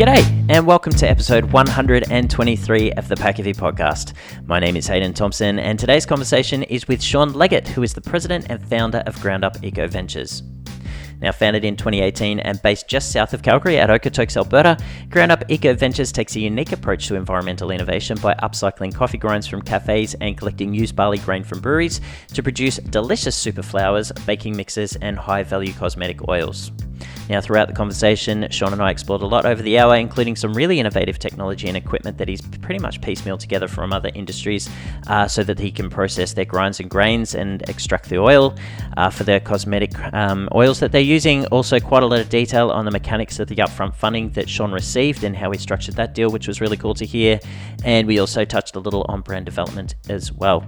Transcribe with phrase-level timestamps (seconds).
[0.00, 4.14] G'day, and welcome to episode 123 of the Pack Heavy podcast.
[4.46, 8.00] My name is Hayden Thompson, and today's conversation is with Shawn Leggett, who is the
[8.00, 10.42] president and founder of Ground Up Eco Ventures.
[11.20, 14.78] Now founded in 2018 and based just south of Calgary at Okotoks, Alberta,
[15.10, 19.46] Ground Up Eco Ventures takes a unique approach to environmental innovation by upcycling coffee grinds
[19.46, 22.00] from cafes and collecting used barley grain from breweries
[22.32, 26.72] to produce delicious super flours, baking mixes, and high value cosmetic oils.
[27.30, 30.52] Now, throughout the conversation, Shawn and I explored a lot over the hour, including some
[30.52, 34.68] really innovative technology and equipment that he's pretty much piecemeal together from other industries
[35.06, 38.56] uh, so that he can process their grinds and grains and extract the oil
[38.96, 41.46] uh, for their cosmetic um, oils that they're using.
[41.46, 44.72] Also, quite a lot of detail on the mechanics of the upfront funding that Shawn
[44.72, 47.38] received and how he structured that deal, which was really cool to hear.
[47.84, 50.66] And we also touched a little on brand development as well.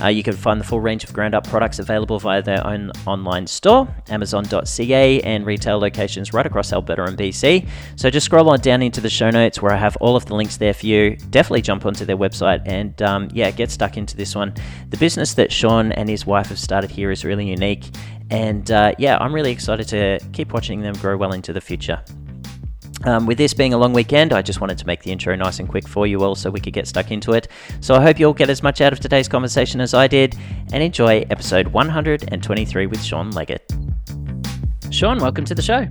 [0.00, 2.92] Uh, you can find the full range of Ground Up products available via their own
[3.04, 5.97] online store, amazon.ca, and retail locations
[6.32, 7.68] right across Alberta and BC.
[7.96, 10.34] So just scroll on down into the show notes where I have all of the
[10.34, 11.16] links there for you.
[11.30, 14.54] Definitely jump onto their website and um, yeah, get stuck into this one.
[14.90, 17.84] The business that Shawn and his wife have started here is really unique.
[18.30, 22.02] And uh, yeah, I'm really excited to keep watching them grow well into the future.
[23.04, 25.60] Um, with this being a long weekend, I just wanted to make the intro nice
[25.60, 27.48] and quick for you all so we could get stuck into it.
[27.80, 30.36] So I hope you all get as much out of today's conversation as I did
[30.72, 33.70] and enjoy episode 123 with Shawn Leggett.
[34.90, 35.86] Shawn, welcome to the show.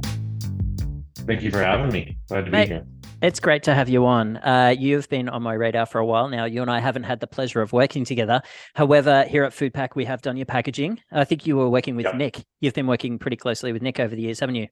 [1.28, 2.17] Thank you for having me.
[2.30, 2.86] Glad to Mate, be here.
[3.22, 4.38] It's great to have you on.
[4.38, 6.45] Uh, you've been on my radar for a while now.
[6.45, 8.42] You and I haven't had the pleasure of working together.
[8.73, 11.00] However, here at FoodPak, we have done your packaging.
[11.12, 12.16] I think you were working with yep.
[12.16, 12.44] Nick.
[12.59, 14.67] You've been working pretty closely with Nick over the years, haven't you?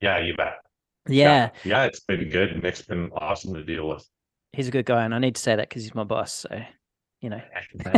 [0.00, 0.54] Yeah, you bet.
[1.08, 1.50] Yeah.
[1.64, 1.70] yeah.
[1.70, 2.62] Yeah, it's been good.
[2.62, 4.06] Nick's been awesome to deal with.
[4.52, 6.32] He's a good guy, and I need to say that because he's my boss.
[6.32, 6.60] So,
[7.20, 7.40] you know.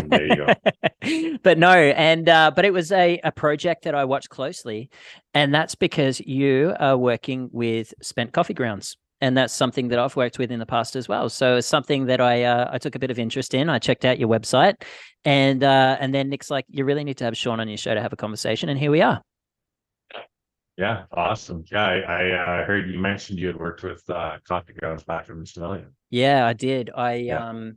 [0.07, 1.39] there you go.
[1.43, 4.91] but no, and uh, but it was a a project that I watched closely,
[5.35, 8.97] and that's because you are working with spent coffee grounds.
[9.23, 11.29] And that's something that I've worked with in the past as well.
[11.29, 13.69] So it's something that I uh, I took a bit of interest in.
[13.69, 14.83] I checked out your website,
[15.27, 17.95] and uh, and then Nick's like, "You really need to have Shawn on your show
[17.95, 19.21] to have a conversation." And here we are.
[20.79, 21.63] Yeah, awesome.
[21.71, 25.29] Yeah, I, I uh, heard you mentioned you had worked with uh, Coffee Grounds back
[25.29, 25.85] in Australia.
[26.09, 26.89] Yeah, I did.
[26.95, 27.47] I yeah.
[27.47, 27.77] um,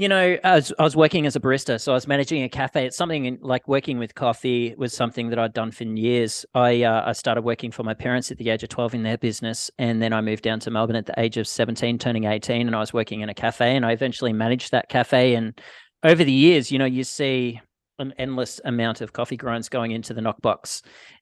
[0.00, 2.48] you know, I was, I was working as a barista, so I was managing a
[2.48, 2.86] cafe.
[2.86, 6.46] It's something in, like working with coffee was something that I'd done for years.
[6.54, 9.18] I uh, I started working for my parents at the age of twelve in their
[9.18, 12.66] business, and then I moved down to Melbourne at the age of seventeen, turning eighteen,
[12.66, 15.34] and I was working in a cafe, and I eventually managed that cafe.
[15.34, 15.60] And
[16.02, 17.60] over the years, you know, you see
[17.98, 20.80] an endless amount of coffee grinds going into the knockbox.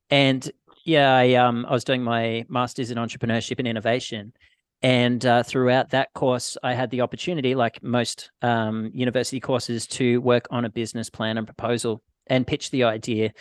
[0.09, 0.49] And
[0.84, 4.34] yeah, I um I was doing my masters in entrepreneurship and innovation,
[4.83, 10.21] and uh, throughout that course, I had the opportunity, like most um, university courses, to
[10.21, 13.33] work on a business plan and proposal and pitch the idea.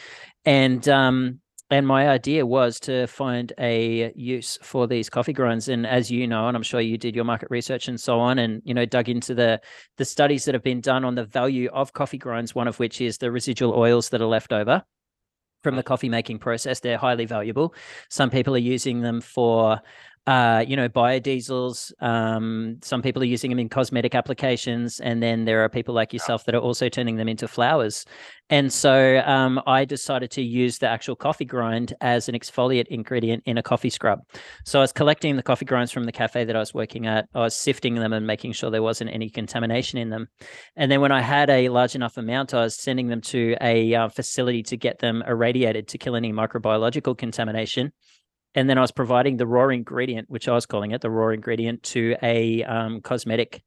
[0.45, 5.85] And um, and my idea was to find a use for these coffee grinds and
[5.85, 8.61] as you know and i'm sure you did your market research and so on and
[8.63, 9.59] you know dug into the
[9.97, 13.01] the studies that have been done on the value of coffee grinds one of which
[13.01, 14.81] is the residual oils that are left over
[15.63, 17.73] from the coffee making process they're highly valuable.
[18.09, 19.81] Some people are using them for
[20.27, 21.93] uh, you know, biodiesels.
[22.03, 26.11] Um, some people are using them in cosmetic applications, and then there are people like
[26.11, 28.05] yourself that are also turning them into flowers.
[28.49, 33.43] And so um, I decided to use the actual coffee grind as an exfoliate ingredient
[33.45, 34.19] in a coffee scrub.
[34.65, 37.27] So I was collecting the coffee grinds from the cafe that I was working at.
[37.33, 40.27] I was sifting them and making sure there wasn't any contamination in them.
[40.75, 43.93] And then when I had a large enough amount, I was sending them to a
[43.95, 47.93] uh, facility to get them irradiated to kill any microbiological contamination
[48.57, 51.29] and then I was providing the raw ingredient, which I was calling it the raw
[51.29, 53.61] ingredient, to a um, cosmetic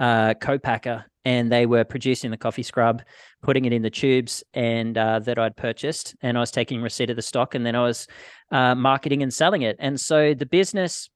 [0.00, 3.02] uh, co-packer, and they were producing the coffee scrub,
[3.40, 7.08] putting it in the tubes, and uh, that I'd purchased, and I was taking receipt
[7.08, 8.08] of the stock, and then I was
[8.50, 11.08] uh, marketing and selling it, and so the business.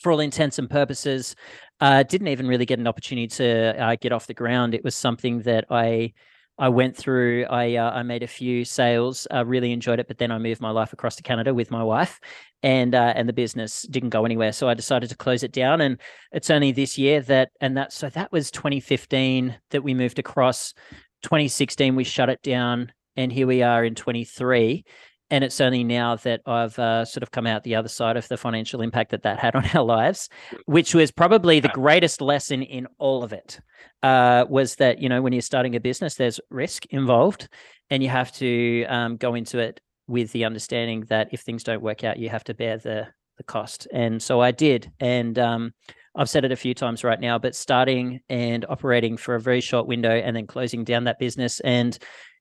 [0.00, 1.36] For all intents and purposes,
[1.78, 4.74] uh, didn't even really get an opportunity to uh, get off the ground.
[4.74, 6.14] It was something that I
[6.60, 7.46] I went through.
[7.46, 9.26] I uh, I made a few sales.
[9.32, 11.82] Uh, really enjoyed it, but then I moved my life across to Canada with my
[11.82, 12.20] wife,
[12.62, 14.52] and uh, and the business didn't go anywhere.
[14.52, 15.80] So I decided to close it down.
[15.80, 15.98] And
[16.32, 20.74] it's only this year that and that so that was 2015 that we moved across.
[21.22, 24.84] 2016 we shut it down, and here we are in 23
[25.30, 28.26] and it's only now that I've uh, sort of come out the other side of
[28.28, 30.28] the financial impact that that had on our lives,
[30.66, 33.60] which was probably the greatest lesson in all of it.
[34.02, 37.48] Uh, was that you know when you're starting a business, there's risk involved,
[37.90, 41.82] and you have to um, go into it with the understanding that if things don't
[41.82, 43.06] work out, you have to bear the
[43.36, 43.86] the cost.
[43.92, 45.72] And so I did, and um,
[46.16, 49.60] I've said it a few times right now, but starting and operating for a very
[49.60, 51.96] short window and then closing down that business and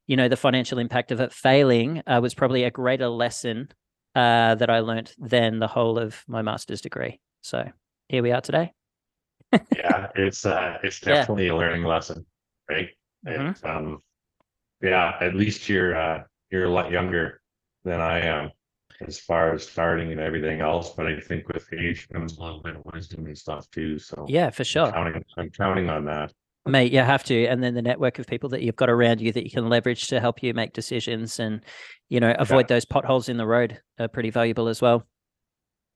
[0.09, 3.69] you know the financial impact of it failing uh, was probably a greater lesson
[4.15, 7.19] uh, that I learned than the whole of my master's degree.
[7.41, 7.69] So
[8.07, 8.73] here we are today.
[9.53, 11.13] yeah, it's uh, it's Yeah.
[11.13, 12.25] definitely a learning lesson,
[12.67, 12.89] right?
[13.27, 13.51] Mhm.
[13.51, 13.99] It's, um,
[14.81, 17.39] yeah, at least you're uh, you're a lot younger
[17.83, 18.49] than I am
[19.01, 20.95] as far as starting and everything else.
[20.95, 23.99] But I think with age comes a little bit of wisdom and stuff too.
[23.99, 24.91] So Yeah, for I'm sure.
[24.91, 26.33] counting, I'm counting on that.
[26.65, 27.45] Mate, you have to.
[27.45, 30.07] And then the network of people that you've got around you that you can leverage
[30.07, 31.63] to help you make decisions and,
[32.09, 35.07] you know, avoid those potholes in the road are pretty valuable as well.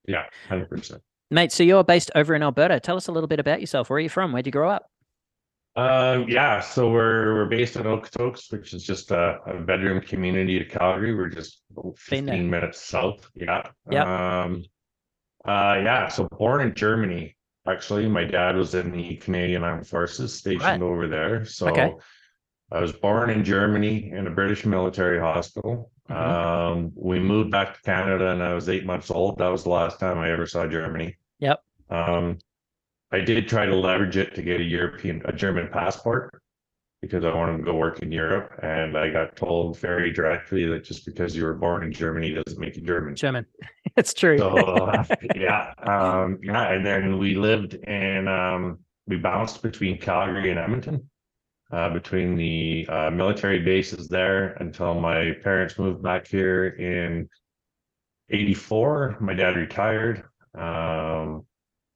[0.07, 1.01] Yeah, hundred percent.
[1.31, 2.79] Mate, so you're based over in Alberta.
[2.79, 3.89] Tell us a little bit about yourself.
[3.89, 4.31] Where are you from?
[4.31, 4.89] Where'd you grow up?
[5.75, 10.59] Um, yeah, so we're we're based in Okotoks, which is just a, a bedroom community
[10.59, 11.15] to Calgary.
[11.15, 12.35] We're just about Been there.
[12.35, 13.27] fifteen minutes south.
[13.33, 13.63] Yeah.
[13.89, 14.07] Yep.
[14.07, 14.63] Um,
[15.45, 16.09] uh, yeah.
[16.09, 17.35] So born in Germany.
[17.67, 20.81] Actually, my dad was in the Canadian Armed Forces, stationed Right.
[20.81, 21.45] over there.
[21.45, 21.93] So Okay.
[22.71, 25.89] I was born in Germany in a British military hospital.
[26.09, 26.15] Mhm.
[26.15, 29.37] Um, we moved back to Canada, and I was eight months old.
[29.37, 31.15] That was the last time I ever saw Germany.
[31.39, 31.63] Yep.
[31.89, 32.39] Um,
[33.11, 36.41] I did try to leverage it to get a European, a German passport
[37.03, 38.57] because I wanted to go work in Europe.
[38.63, 42.57] And I got told very directly that just because you were born in Germany doesn't
[42.57, 43.13] make you German.
[43.13, 43.45] German.
[43.97, 44.37] it's true.
[44.37, 45.03] So
[45.35, 51.09] yeah, um, yeah, and then we lived in, um, we bounced between Calgary and Edmonton,
[51.73, 57.27] uh, between the uh, military bases there until my parents moved back here in
[58.29, 59.17] '84.
[59.19, 60.23] My dad retired,
[60.57, 61.45] um,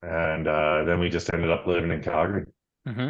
[0.02, 2.44] and uh, then we just ended up living in Calgary.
[2.88, 3.10] Hmm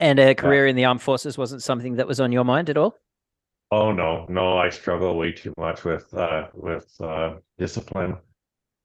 [0.00, 2.76] And a career in the armed forces wasn't something that was on your mind at
[2.76, 2.96] all?
[3.70, 8.16] Oh no, no, I struggle way too much with uh with uh discipline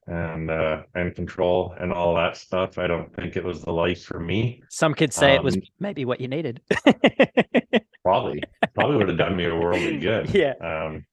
[0.08, 2.78] and uh and control and all that stuff.
[2.78, 4.64] I don't think it was the life for me.
[4.70, 6.62] Some could say it was Um, maybe what you needed.
[8.04, 8.42] Probably
[8.74, 10.30] probably would have done me a world of good.
[10.34, 10.54] yeah.
[10.62, 11.06] Um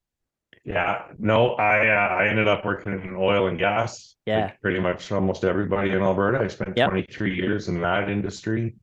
[0.63, 4.15] yeah, no, I uh, I ended up working in oil and gas.
[4.25, 4.51] like Yeah.
[4.61, 6.39] pretty much almost everybody in Alberta.
[6.39, 6.89] I spent Yep.
[6.89, 8.75] 23 years in that industry.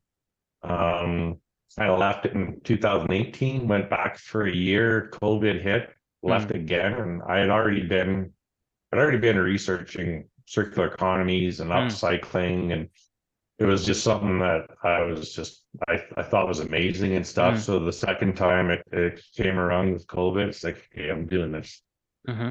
[0.69, 1.37] Um,
[1.77, 5.89] I left it in 2018, went back for a year, COVID hit,
[6.23, 6.55] left Mm.
[6.55, 8.31] again, and I had already been
[8.91, 11.87] I'd already been researching circular economies and Mm.
[11.87, 12.89] upcycling and
[13.59, 17.55] it was just something that I was just I, I thought was amazing and stuff.
[17.55, 17.59] Mm.
[17.59, 21.51] So the second time it, it came around with COVID, it's like, okay, I'm doing
[21.51, 21.81] this.
[22.27, 22.49] hmm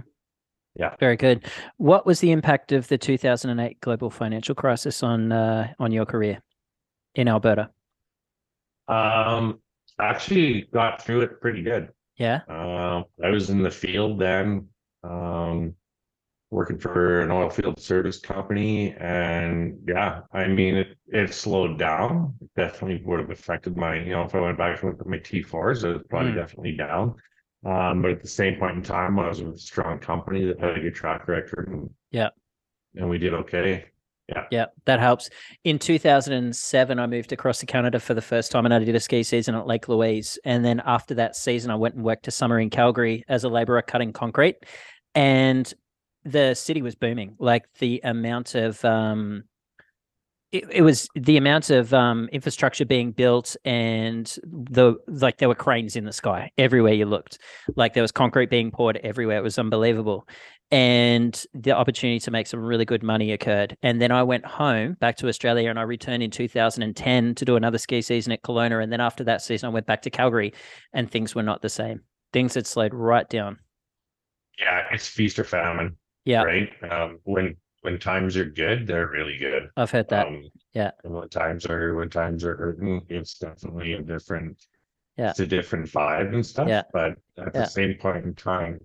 [0.74, 0.94] Yeah.
[1.00, 1.46] Very good.
[1.78, 6.42] What was the impact of the 2008 global financial crisis on uh, on your career
[7.14, 7.70] in Alberta?
[8.88, 9.60] Um,
[9.98, 11.90] actually got through it pretty good.
[12.16, 12.40] Yeah.
[12.48, 14.68] Um, I was in the field then,
[15.02, 15.74] um,
[16.50, 20.96] working for an oil field service company, and yeah, I mean it.
[21.08, 22.34] It slowed down.
[22.40, 25.06] It definitely would have affected my, you know, if I went back and looked at
[25.06, 26.36] my T fours, it was probably Mm.
[26.36, 27.14] definitely down.
[27.64, 30.60] Um, but at the same point in time, I was with a strong company that
[30.60, 32.30] had a good track record, and Yeah.
[32.94, 33.86] and we did okay.
[34.28, 35.28] Yeah, Yeah, that helps.
[35.64, 39.00] In 2007, I moved across to Canada for the first time and I did a
[39.00, 40.38] ski season at Lake Louise.
[40.44, 43.48] And then after that season, I went and worked a summer in Calgary as a
[43.48, 44.56] laborer cutting concrete.
[45.14, 45.72] And
[46.24, 47.36] the city was booming.
[47.38, 49.44] Like the amount of, um,
[50.54, 55.96] it, was the amount of um, infrastructure being built and the like there were cranes
[55.96, 57.38] in the sky everywhere you looked
[57.76, 60.28] like there was concrete being poured everywhere it was unbelievable
[60.74, 63.76] and the opportunity to make some really good money occurred.
[63.84, 67.54] And then I went home back to Australia and I returned in 2010 to do
[67.54, 68.82] another ski season at Kelowna.
[68.82, 70.52] And then after that season, I went back to Calgary
[70.92, 72.00] and things were not the same.
[72.32, 73.60] Things had slowed right down.
[74.58, 76.70] Yeah, it's feast or famine, Yeah, right?
[76.90, 79.68] Um, when when times are good, they're really good.
[79.76, 80.26] I've heard that.
[80.26, 80.90] Um, Yeah.
[81.04, 84.60] And when times are when times are hurting, it's definitely a different.
[85.16, 85.30] Yeah.
[85.30, 86.66] It's a different vibe and stuff.
[86.66, 86.82] Yeah.
[86.92, 87.60] But at Yeah.
[87.60, 88.80] the same point in time,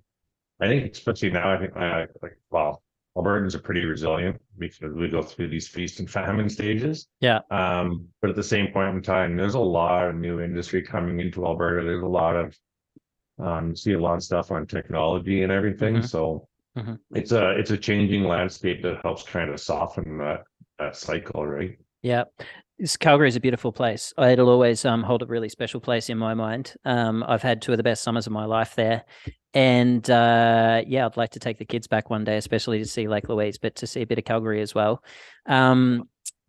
[0.62, 2.82] I think especially now, I think uh, like well,
[3.18, 7.08] Albertans are pretty resilient because we go through these feast and famine stages.
[7.22, 7.40] Yeah.
[7.50, 11.20] Um, but at the same point in time, there's a lot of new industry coming
[11.20, 11.86] into Alberta.
[11.86, 12.58] There's a lot of
[13.40, 15.96] um, see a lot of stuff on technology and everything.
[15.98, 16.10] Mhm.
[16.10, 16.48] So
[16.78, 17.00] Mhm.
[17.16, 20.44] it's a it's a changing landscape that helps kind of soften that
[20.78, 21.78] that cycle, right?
[22.02, 22.26] Yeah.
[23.00, 24.14] Calgary is a beautiful place.
[24.18, 26.76] It'll always um, hold a really special place in my mind.
[26.86, 29.04] Um, I've had two of the best summers of my life there.
[29.54, 33.08] And uh, yeah, I'd like to take the kids back one day, especially to see
[33.08, 35.04] Lake Louise, but to see a bit of Calgary as well.
[35.46, 36.08] Um,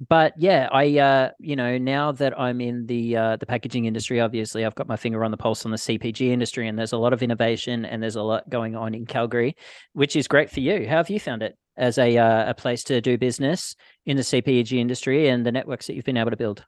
[0.09, 4.21] but yeah, I uh, you know now that I'm in the uh, the packaging industry,
[4.21, 6.99] obviously I've got my finger on the pulse on the CPG industry, and there's a
[6.99, 9.57] lot of innovation and there's a lot going on in Calgary,
[9.92, 10.87] which is great for you.
[10.88, 13.75] How have you found it as a uh, a place to do business
[14.07, 16.64] in the CPG industry and the networks that you've been able to build?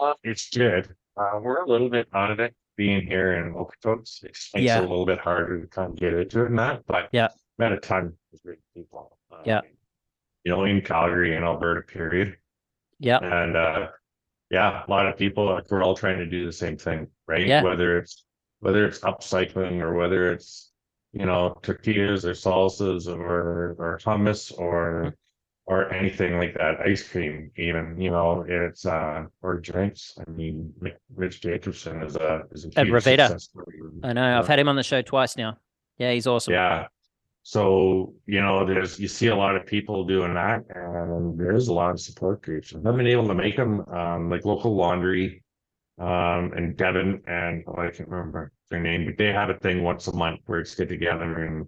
[0.00, 0.94] Uh, it's good.
[1.16, 4.24] Uh, we're a little bit out of it being here in Okotoks.
[4.24, 4.78] It makes Yeah.
[4.78, 7.28] it a little bit harder to kind of get into it and that, but Yeah.
[7.58, 9.16] met a ton of great people.
[9.30, 9.60] Uh, Yeah.
[10.44, 12.36] You know, in Calgary and Alberta, period.
[13.00, 13.18] Yeah.
[13.18, 13.88] And uh,
[14.50, 17.46] yeah, a lot of people like we're all trying to do the same thing, right?
[17.46, 17.62] Yeah.
[17.62, 18.24] Whether it's
[18.60, 20.70] whether it's upcycling or whether it's
[21.12, 25.14] you know tortillas or salsas or or hummus or
[25.66, 30.16] or anything like that, ice cream, even you know, it's uh or drinks.
[30.18, 30.72] I mean,
[31.14, 33.80] Rich Jacobson is a is a At huge success story.
[34.02, 34.38] I know.
[34.38, 35.56] I've had him on the show twice now.
[35.96, 36.52] Yeah, he's awesome.
[36.52, 36.88] Yeah.
[37.46, 41.74] So, you know, there's, you see a lot of people doing that and there's a
[41.74, 42.74] lot of support groups.
[42.74, 45.42] I've been able to make them, um, like local laundry,
[45.98, 49.82] um, and Devon and oh, I can't remember their name, but they have a thing
[49.82, 51.66] once a month where it's get together and,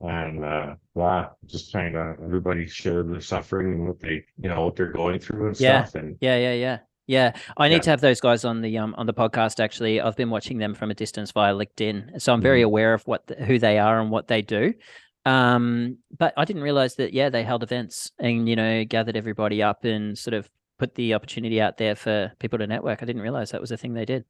[0.00, 4.64] and, uh, yeah, just kind of everybody share their suffering and what they, you know,
[4.64, 5.84] what they're going through and Yeah.
[5.84, 5.94] stuff.
[6.02, 6.78] And Yeah, yeah, yeah.
[7.12, 7.32] Yeah.
[7.56, 7.80] I need Yeah.
[7.86, 10.00] to have those guys on the um on the podcast actually.
[10.00, 12.20] I've been watching them from a distance via LinkedIn.
[12.22, 12.70] So I'm very Mhm.
[12.70, 14.72] aware of what the, who they are and what they do.
[15.26, 19.62] Um but I didn't realize that yeah, they held events and you know, gathered everybody
[19.62, 23.02] up and sort of put the opportunity out there for people to network.
[23.02, 24.24] I didn't realize that was a thing they did.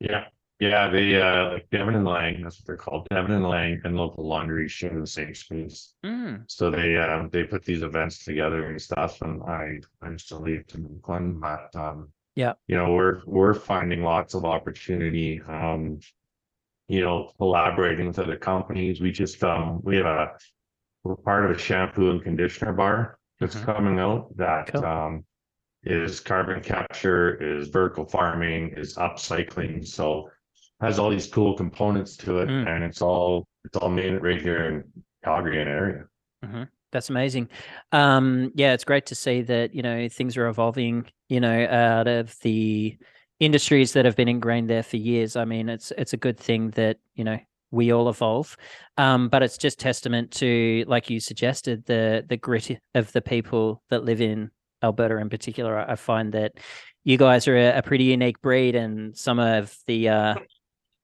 [0.00, 0.24] yeah,
[0.60, 3.08] yeah, they, uh, like Devon and Lang, that's what they're called.
[3.10, 5.94] Devon and Lang and local laundry share the same space.
[6.04, 10.28] Mm, So they um they put these events together and stuff, and I I used
[10.28, 12.54] to leave to Glen, but um Yeah.
[12.68, 15.40] you know we're we're finding lots of opportunity.
[15.42, 15.98] Um,
[16.88, 19.00] you know, collaborating with other companies.
[19.00, 20.38] We just um we have a
[21.02, 23.64] we're part of a shampoo and conditioner bar that's Mhm.
[23.64, 24.84] coming out that Cool.
[24.84, 25.24] um
[25.82, 29.86] is carbon capture, is vertical farming, is upcycling.
[29.86, 30.30] So
[30.84, 32.68] has all these cool components to it, Mm.
[32.68, 34.84] and it's all it's all made right here in
[35.24, 36.04] Calgary and area.
[36.92, 37.48] That's amazing.
[37.90, 42.06] Um, yeah, it's great to see that, you know, things are evolving, you know, out
[42.06, 42.96] of the
[43.40, 45.34] industries that have been ingrained there for years.
[45.34, 47.38] I mean, it's it's a good thing that, you know,
[47.72, 48.56] we all evolve.
[48.96, 53.82] Um, but it's just testament to, like you suggested, the the grit of the people
[53.90, 54.50] that live in
[54.82, 55.76] Alberta in particular.
[55.76, 56.52] I, I find that
[57.02, 60.34] you guys are a, a pretty unique breed and some of the uh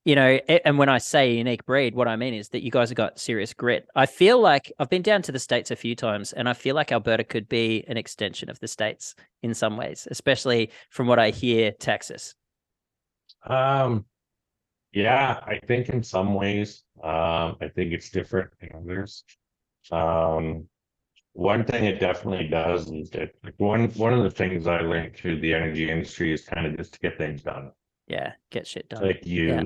[0.03, 2.89] you know, and when I say unique breed, what I mean is that you guys
[2.89, 3.87] have got serious grit.
[3.95, 6.73] I feel like I've been down to the States a few times and I feel
[6.75, 11.19] like Alberta could be an extension of the States in some ways, especially from what
[11.19, 12.33] I hear Texas.
[13.45, 14.05] Um,
[14.91, 19.23] yeah, I think in some ways, um, I think it's different than others.
[19.91, 20.67] Um,
[21.33, 25.15] one thing it definitely does is that like one one of the things I learned
[25.15, 27.71] through the energy industry is kind of just to get things done.
[28.07, 29.03] Yeah, get shit done.
[29.03, 29.63] Like you, Yeah.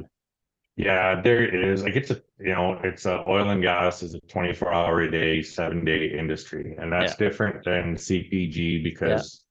[0.77, 4.19] Yeah, there is like it's a you know it's a oil and gas is a
[4.21, 9.45] twenty four hour a day, seven day industry, and that's different than CPG because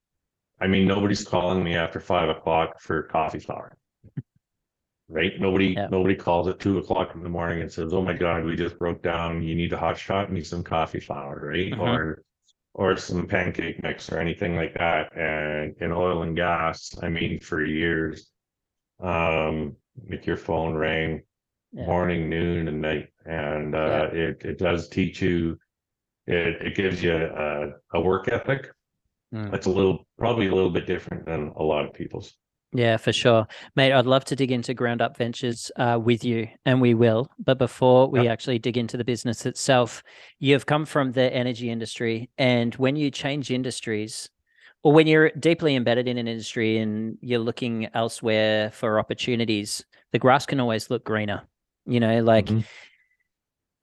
[0.61, 3.77] I mean nobody's calling me after five o'clock for coffee flour.
[5.09, 5.33] Right?
[5.39, 5.89] Nobody Yeah.
[5.91, 8.79] nobody calls at two o'clock in the morning and says, Oh my god, we just
[8.79, 11.73] broke down, you need a hot shot, need some coffee flour, right?
[11.73, 11.79] Mhm.
[11.81, 12.23] Or
[12.75, 15.17] or some pancake mix or anything like that.
[15.17, 18.31] And in oil and gas, I mean for years,
[19.01, 19.77] um,
[20.07, 21.23] make your phone ring
[21.73, 21.87] Yeah.
[21.87, 25.59] morning, noon, and night, and uh, it it does teach you.
[26.27, 28.71] It it gives you a, a work ethic.
[29.35, 29.51] Mm.
[29.51, 32.37] That's a little probably a little bit different than a lot of people's.
[32.77, 33.47] Yeah, for sure.
[33.77, 37.29] Mate, I'd love to dig into Ground Up Ventures uh, with you, and we will.
[37.39, 38.33] But before we Yep.
[38.33, 40.03] actually dig into the business itself,
[40.41, 42.31] you've come from the energy industry.
[42.37, 44.29] And when you change industries,
[44.85, 50.19] or when you're deeply embedded in an industry and you're looking elsewhere for opportunities, the
[50.19, 51.43] grass can always look greener.
[51.87, 52.65] You know, like Mhm.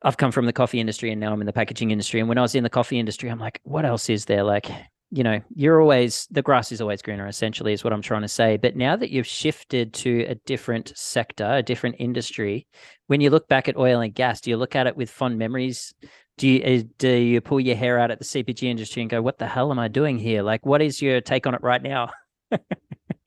[0.04, 2.20] I've come from the coffee industry and now I'm in the packaging industry.
[2.20, 4.44] And when I was in the coffee industry, I'm like, what else is there?
[4.44, 4.68] Like,
[5.12, 8.28] you know, you're always the grass is always greener, essentially, is what I'm trying to
[8.28, 8.58] say.
[8.58, 12.66] But now that you've shifted to a different sector, a different industry,
[13.08, 15.38] when you look back at oil and gas, do you look at it with fond
[15.38, 15.94] memories?
[16.38, 19.22] Do you uh, do you pull your hair out at the CPG industry and go,
[19.22, 21.82] "What the hell am I doing here?" Like, what is your take on it right
[21.82, 22.10] now?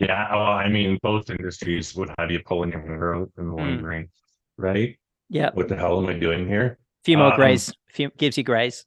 [0.00, 4.08] Yeah, well, I mean, both industries would have you pulling your hair out and wondering,
[4.58, 4.99] right?
[5.30, 6.78] Yeah, What the hell am I doing here?
[7.04, 8.84] few more Um, grays, few gives you grays.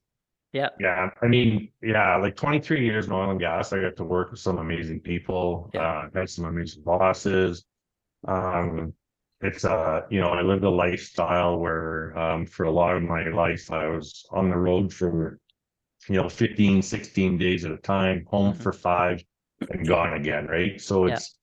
[0.52, 4.04] Yeah, Yeah, I mean, yeah, like 23 years in oil and gas, I got to
[4.04, 5.82] work with some amazing people, Yeah.
[5.82, 7.64] uh, had some amazing bosses.
[8.28, 8.94] Um,
[9.42, 13.28] it's uh, you know, I lived a lifestyle where um for a lot of my
[13.30, 15.40] life I was on the road for
[16.10, 18.62] you know 15, 16 days at a time, home Mhm.
[18.62, 19.24] for five
[19.70, 20.80] and gone again, right?
[20.82, 21.14] So Yeah.
[21.14, 21.40] it's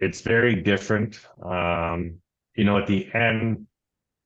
[0.00, 1.26] it's very different.
[1.42, 2.20] Um,
[2.56, 3.66] you know, at the end,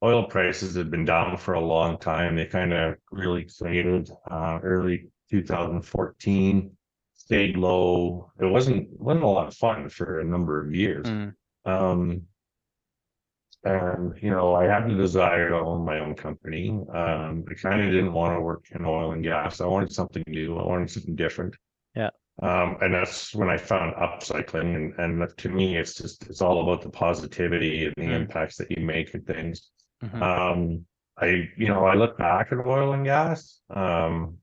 [0.03, 2.35] oil prices have been down for a long time.
[2.35, 6.77] They kind of really faded uh, early 2014,
[7.15, 8.31] stayed low.
[8.39, 11.07] It wasn't wasn't a lot of fun for a number of years.
[11.07, 11.33] Mm,
[11.65, 12.27] Um,
[13.63, 16.69] and you know, I had the desire to own my own company.
[16.69, 19.61] Um, I kind of didn't want to work in oil and gas.
[19.61, 20.57] I wanted something new.
[20.57, 21.55] I wanted something different.
[21.95, 22.09] Yeah.
[22.41, 26.61] Um, and that's when I found upcycling, and and to me, it's just it's all
[26.61, 28.21] about the positivity and the Mm.
[28.21, 29.69] impacts that you make and things.
[30.03, 30.21] Mhm.
[30.21, 30.85] Um,
[31.17, 34.37] I you know I look back at oil and gas, um,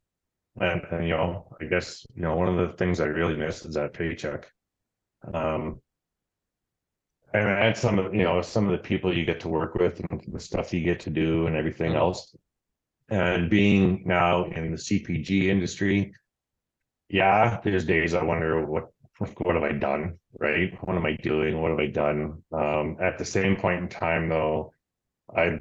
[0.60, 3.64] and and you know I guess you know one of the things I really miss
[3.64, 4.52] is that paycheck.
[5.32, 5.80] Um,
[7.32, 10.00] and and some of you know some of the people you get to work with
[10.00, 11.96] and the stuff you get to do and everything Mhm.
[11.96, 12.34] else.
[13.08, 16.12] And being now in the CPG industry,
[17.08, 18.90] yeah, there's days I wonder what
[19.38, 20.72] what have I done, right?
[20.86, 21.60] What am I doing?
[21.62, 22.42] What have I done?
[22.52, 24.72] Um, at the same point in time, though,
[25.34, 25.60] I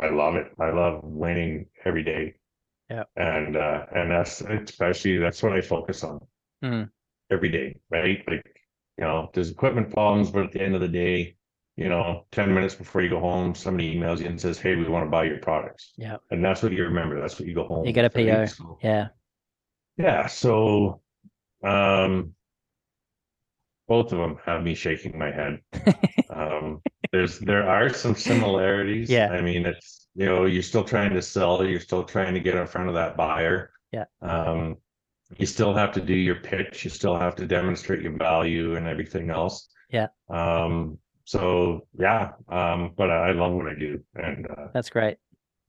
[0.00, 0.52] I love it.
[0.58, 2.34] I love winning every day.
[2.90, 3.04] Yeah.
[3.16, 6.20] And uh, and that's especially that's what I focus on
[6.62, 6.90] Mm.
[7.30, 8.22] every day, right?
[8.28, 8.53] Like,
[8.98, 11.36] you know, there's equipment problems, but at the end of the day,
[11.76, 14.84] you know, 10 minutes before you go home, somebody emails you and says, Hey, we
[14.88, 15.92] want to buy your products.
[15.96, 16.18] Yeah.
[16.30, 17.20] And that's what you remember.
[17.20, 17.84] That's what you go home.
[17.84, 18.28] You get a right?
[18.28, 18.46] PO.
[18.46, 19.08] So- Yeah.
[19.96, 20.26] yeah.
[20.26, 21.00] So
[21.64, 22.34] um
[23.88, 25.60] both of them have me shaking my head.
[26.30, 29.10] um there's there are some similarities.
[29.10, 29.30] Yeah.
[29.30, 32.54] I mean it's you know, you're still trying to sell, you're still trying to get
[32.54, 33.72] in front of that buyer.
[33.90, 34.04] Yeah.
[34.22, 34.76] Um
[35.38, 38.86] you still have to do your pitch, you still have to demonstrate your value and
[38.86, 39.68] everything else.
[39.90, 40.08] Yeah.
[40.30, 44.02] Um so yeah, um, but I love what I do.
[44.14, 45.16] And uh That's great.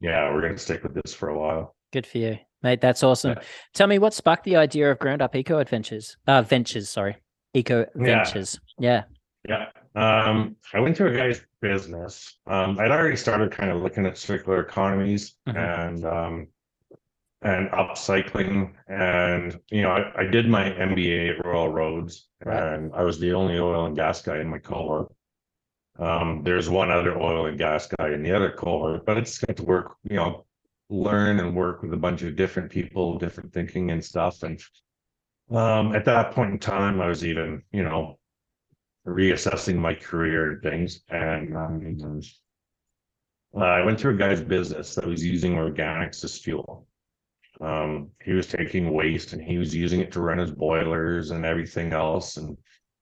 [0.02, 1.76] yeah, we're gonna stick with this for a while.
[1.94, 2.82] Good for you, mate.
[2.82, 3.32] That's awesome.
[3.38, 3.44] Yeah.
[3.74, 6.18] Tell me what sparked the idea of Ground Up Eco Adventures?
[6.28, 7.16] Uh, Ventures, sorry,
[7.54, 8.60] Eco Ventures.
[8.80, 9.04] Yeah.
[9.48, 9.68] Yeah.
[9.96, 12.38] Um, I went to a guy's business.
[12.48, 15.56] Um, I'd already started kind of looking at circular economies Mhm.
[15.56, 16.48] and um
[17.46, 22.74] and upcycling and you know I, I did my MBA at Royal Roads Right.
[22.74, 25.12] and I was the only oil and gas guy in my cohort.
[25.98, 29.46] Um, there's one other oil and gas guy in the other cohort, but I just
[29.46, 30.46] got to work, you know,
[30.90, 34.44] learn and work with a bunch of different people, different thinking and stuff.
[34.44, 34.62] And
[35.50, 38.20] um, at that point in time, I was even, you know,
[39.08, 41.02] reassessing my career and things.
[41.10, 42.22] And um,
[43.56, 46.88] uh, I went to a guy's business that was using organics as fuel.
[47.62, 51.46] Um, he was taking waste and he was using it to run his boilers and
[51.46, 52.38] everything else.
[52.38, 52.58] And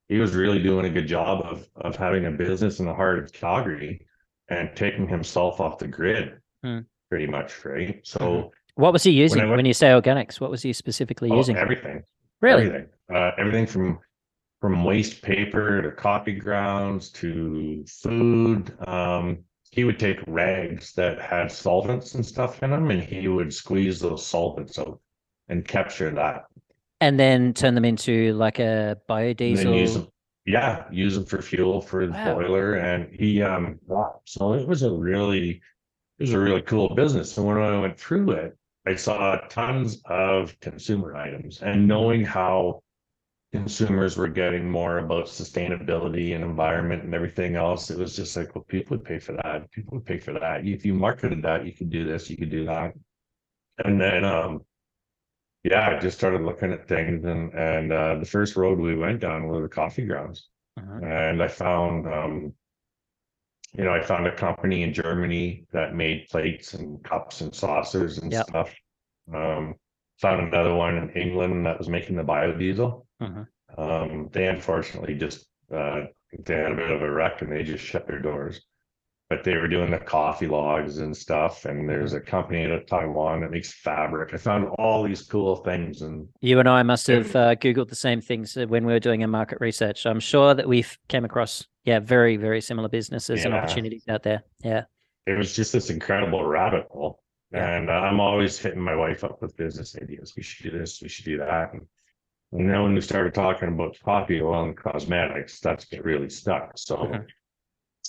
[0.10, 3.20] he was really doing a good job of of having a business in the heart
[3.20, 4.06] of Calgary
[4.50, 6.80] and taking himself off the grid, Hmm.
[7.10, 8.00] pretty much, right?
[8.06, 8.50] So Mhm.
[8.76, 10.42] What was he using when, went- you say organics?
[10.42, 11.56] What was he specifically oh, using?
[11.58, 12.04] everything,
[12.42, 12.66] Really?
[12.66, 14.00] everything, uh, everything from
[14.62, 18.72] from waste paper to coffee grounds to food.
[18.88, 23.52] Um, he would take rags that had solvents and stuff in them, and he would
[23.52, 25.00] squeeze those solvents out
[25.50, 26.44] and capture that.
[27.02, 29.94] And then turn them into like a and use biodiesel.
[29.94, 30.08] them.
[30.46, 32.36] Yeah, use them for fuel for his Wow.
[32.36, 33.80] boiler, and he um.
[34.26, 35.50] So it was a really,
[36.20, 37.36] it was a really cool business.
[37.38, 38.56] And when I went through it,
[38.86, 42.84] I saw tons of consumer items, and knowing how
[43.54, 48.54] consumers were getting more about sustainability and environment and everything else, it was just like,
[48.56, 49.70] well, people would pay for that.
[49.72, 50.66] People would pay for that.
[50.66, 52.94] If you marketed that, you could do this, you could do that,
[53.86, 54.62] and then um
[55.64, 59.22] yeah, I just started looking at things and and uh, the first road we went
[59.22, 60.50] down were the coffee grounds.
[60.80, 61.04] Mhm.
[61.04, 62.54] And I found um
[63.78, 68.18] you know, I found a company in Germany that made plates and cups and saucers
[68.18, 68.48] and Yep.
[68.50, 68.76] stuff.
[69.34, 69.76] Um
[70.20, 73.06] found another one in England that was making the biodiesel.
[73.24, 73.48] Mhm.
[73.78, 76.06] Um they unfortunately just uh
[76.46, 78.62] they had a bit of a wreck and they just shut their doors.
[79.30, 82.86] But they were doing the coffee logs and stuff, and there's a company out of
[82.86, 84.32] Taiwan that makes fabric.
[84.34, 87.96] I found all these cool things and You and I must have uh, Googled the
[87.96, 90.06] same things uh, when we were doing our market research.
[90.06, 94.44] I'm sure that we've came across, yeah, very, very similar businesses and opportunities out there.
[94.64, 94.84] Yeah.
[95.26, 97.24] it was just this incredible rabbit hole.
[97.52, 97.76] Yeah.
[97.76, 100.34] And uh, I'm always hitting my wife up with business ideas.
[100.36, 101.74] We should do this, we should do that.
[101.74, 101.88] And,
[102.54, 106.78] and then when we started talking about coffee oil and cosmetics, that's get really stuck.
[106.78, 106.98] So,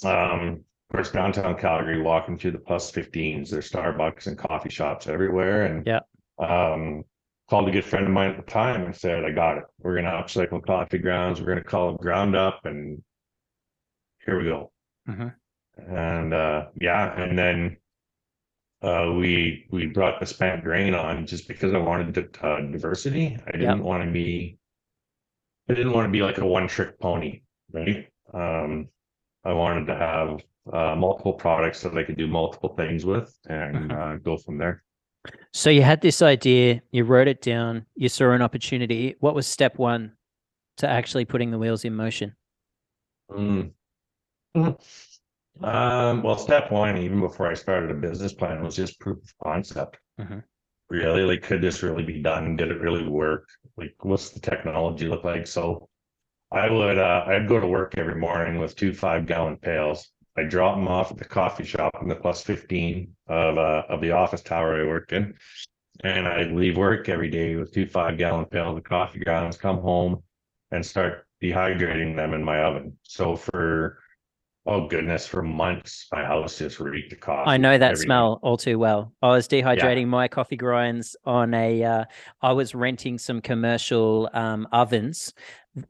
[0.05, 5.07] um, of course, downtown Calgary, walking through the plus 15s, there's Starbucks and coffee shops
[5.07, 5.65] everywhere.
[5.65, 6.01] And Yeah.
[6.39, 7.05] um,
[7.49, 9.65] called a good friend of mine at the time and said, I got it.
[9.79, 11.41] We're going to upcycle coffee grounds.
[11.41, 12.67] We're going to call it ground up.
[12.67, 13.03] And
[14.27, 14.73] here we go.
[15.09, 15.35] Mhm.
[15.77, 17.77] And uh, yeah, and then
[18.85, 23.39] uh, we we brought the spent grain on just because I wanted uh, diversity.
[23.47, 24.59] I didn't want to be,
[25.71, 27.41] I didn't want to be like a one trick pony,
[27.73, 28.07] right?
[28.35, 28.89] Um,
[29.43, 30.41] I wanted to have
[30.73, 33.93] uh, multiple products that I could do multiple things with and Mhm.
[33.93, 34.83] uh, go from there.
[35.55, 39.17] So you had this idea, you wrote it down, you saw an opportunity.
[39.21, 40.13] What was step one
[40.77, 42.37] to actually putting the wheels in motion?
[43.31, 43.73] Mm.
[45.63, 49.39] Um, well, step one, even before I started a business plan, was just proof of
[49.43, 49.99] concept.
[50.21, 50.43] Mhm.
[50.91, 52.57] Really, like, could this really be done?
[52.57, 53.49] Did it really work?
[53.77, 55.47] Like, what's the technology look like?
[55.47, 55.89] So
[56.51, 60.11] I would, uh, I'd go to work every morning with two five gallon pails.
[60.37, 63.85] I would drop them off at the coffee shop in the plus fifteen of, uh,
[63.89, 65.35] of the office tower I worked in.
[66.03, 69.79] And I'd leave work every day with two five gallon pails of coffee grounds, come
[69.79, 70.23] home
[70.73, 72.99] and start dehydrating them in my oven.
[73.03, 74.01] So for,
[74.67, 77.51] oh goodness, for months, my house just reeked of coffee.
[77.51, 79.13] I know that smell all too well.
[79.23, 81.83] I was dehydrating my coffee grinds on a.
[81.85, 82.05] Uh,
[82.43, 85.33] I was renting some commercial um, ovens.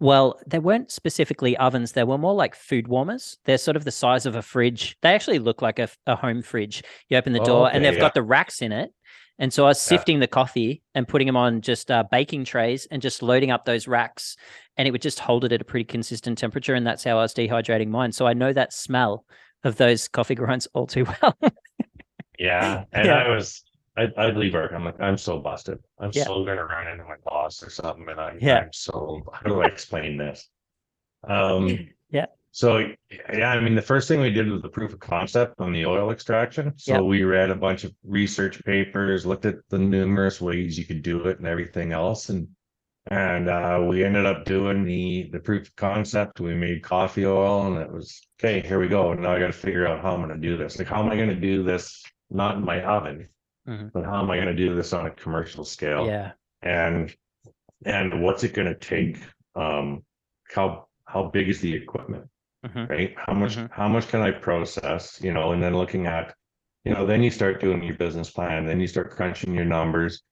[0.01, 1.93] Well, they weren't specifically ovens.
[1.93, 3.37] They were more like food warmers.
[3.45, 4.97] They're sort of the size of a fridge.
[5.03, 6.83] They actually look like a, a home fridge.
[7.11, 8.01] You open the Oh, door, and they've yeah.
[8.01, 8.93] got the racks in it.
[9.39, 9.97] And so I was Yeah.
[9.97, 13.65] sifting the coffee and putting them on just uh, baking trays and just loading up
[13.65, 14.37] those racks,
[14.77, 16.75] and it would just hold it at a pretty consistent temperature.
[16.75, 18.13] And that's how I was dehydrating mine.
[18.13, 19.25] So I know that smell
[19.65, 21.37] of those coffee grinds all too well.
[22.39, 23.25] Yeah, and Yeah.
[23.25, 23.65] I was,
[23.97, 24.73] I'd, I'd leave work.
[24.73, 25.79] I'm like, I'm so busted.
[25.99, 26.25] I'm Yeah.
[26.25, 28.59] so gonna run into my boss or something, and I'm, Yeah.
[28.61, 29.23] I'm so.
[29.33, 30.49] How do I explain this?
[31.27, 31.89] Um.
[32.11, 32.27] Yeah.
[32.55, 32.87] So
[33.33, 35.85] yeah, I mean, the first thing we did was the proof of concept on the
[35.87, 36.73] oil extraction.
[36.77, 37.01] So Yeah.
[37.01, 41.25] we read a bunch of research papers, looked at the numerous ways you could do
[41.27, 42.47] it, and everything else, and
[43.11, 46.39] and uh, we ended up doing the the proof of concept.
[46.39, 48.61] We made coffee oil, and it was okay.
[48.65, 49.13] Here we go.
[49.15, 50.79] Now I got to figure out how I'm going to do this.
[50.79, 52.05] Like, how am I going to do this?
[52.31, 53.29] Not in my oven,
[53.69, 53.91] Mhm.
[53.93, 56.07] but how am I going to do this on a commercial scale?
[56.07, 56.33] Yeah.
[56.63, 57.13] And
[57.85, 59.19] and what's it going to take?
[59.57, 60.05] Um,
[60.55, 62.29] how how big is the equipment?
[62.65, 62.89] Mhm.
[62.89, 63.15] Right?
[63.19, 63.71] How much Mhm.
[63.73, 65.21] how much can I process?
[65.23, 66.35] You know, and then looking at,
[66.85, 68.65] you know, then you start doing your business plan.
[68.67, 70.23] Then you start crunching your numbers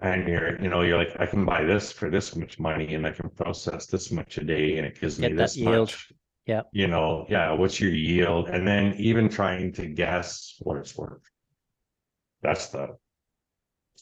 [0.00, 3.04] and you're you know you're like i can buy this for this much money and
[3.04, 5.88] i can process this much a day and it gives me Get that this yield.
[5.88, 6.12] much
[6.46, 6.62] Yeah.
[6.70, 11.28] you know yeah what's your yield and then even trying to guess what it's worth
[12.42, 12.96] that's the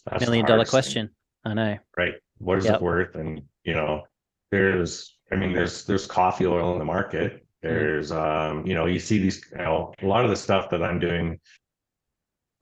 [0.04, 1.10] that's the Million dollar hardest thing, question.
[1.46, 1.78] I know.
[1.96, 2.74] right what is Yep.
[2.74, 4.02] it worth and you know
[4.50, 7.45] there's i mean there's there's coffee oil in the market.
[7.62, 10.82] There's um you know you see these you know a lot of the stuff that
[10.82, 11.38] i'm doing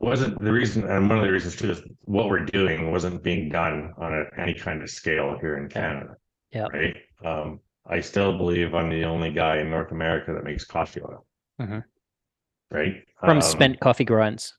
[0.01, 3.49] wasn't the reason and one of the reasons too is what we're doing wasn't being
[3.49, 6.17] done on a, any kind of scale here in canada
[6.53, 6.73] Yep.
[6.73, 11.01] right um i still believe i'm the only guy in north america that makes coffee
[11.03, 11.27] oil
[11.61, 11.85] Mhm.
[12.71, 14.55] right From Um, spent coffee grounds.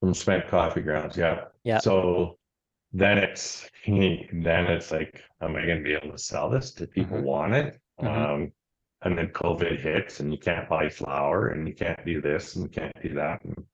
[0.00, 1.78] from spent coffee grounds yeah Yeah.
[1.78, 2.38] so
[2.92, 6.86] then it's then it's like am i going to be able to sell this do
[6.86, 7.22] people Mhm.
[7.24, 8.06] want it Mhm.
[8.06, 8.52] um
[9.02, 12.64] and then covid hits and you can't buy flour and you can't do this and
[12.64, 13.42] you can't do that.
[13.44, 13.64] And,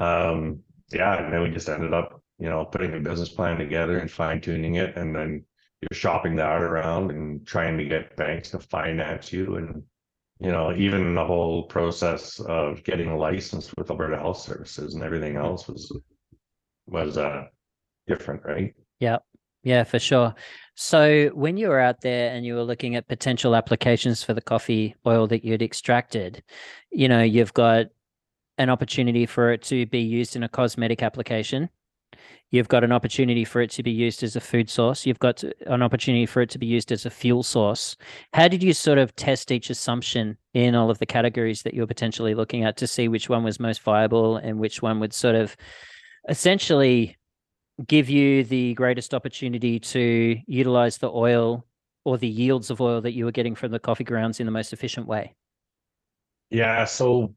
[0.00, 3.98] um yeah and then we just ended up you know putting a business plan together
[3.98, 4.96] and fine tuning it.
[4.96, 5.44] And then
[5.80, 9.82] you're shopping that around and trying to get banks to finance you and
[10.40, 15.02] you know even the whole process of getting a license with alberta health services and
[15.02, 15.92] everything else was
[16.86, 17.44] was uh
[18.06, 18.74] different right?
[18.98, 19.18] Yeah,
[19.84, 20.34] for sure.
[20.74, 24.40] So when you were out there and you were looking at potential applications for the
[24.40, 26.42] coffee oil that you'd extracted,
[26.90, 27.86] you know, you've got
[28.58, 31.68] an opportunity for it to be used in a cosmetic application.
[32.50, 35.06] You've got an opportunity for it to be used as a food source.
[35.06, 37.96] You've got an opportunity for it to be used as a fuel source.
[38.34, 41.86] How did you sort of test each assumption in all of the categories that you're
[41.86, 45.34] potentially looking at to see which one was most viable and which one would sort
[45.34, 45.56] of
[46.28, 47.16] essentially
[47.86, 51.66] give you the greatest opportunity to utilize the oil
[52.04, 54.52] or the yields of oil that you were getting from the coffee grounds in the
[54.52, 55.34] most efficient way?
[56.50, 57.34] yeah so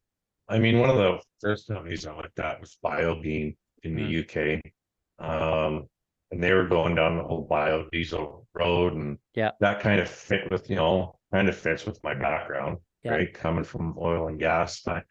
[0.50, 5.26] i mean one of the first companies i looked at was biobean in the uk
[5.26, 5.88] um
[6.32, 9.52] and they were going down the whole biodiesel road and Yeah.
[9.62, 13.12] that kind of fit with you know kind of fits with my background Yeah.
[13.14, 15.04] right coming from oil and gas but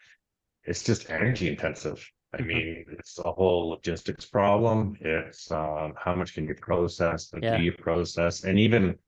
[0.65, 2.07] it's just energy intensive
[2.39, 7.43] i mean it's a whole logistics problem it's um how much can you process and
[7.43, 7.57] Yeah.
[7.59, 8.99] do you process and even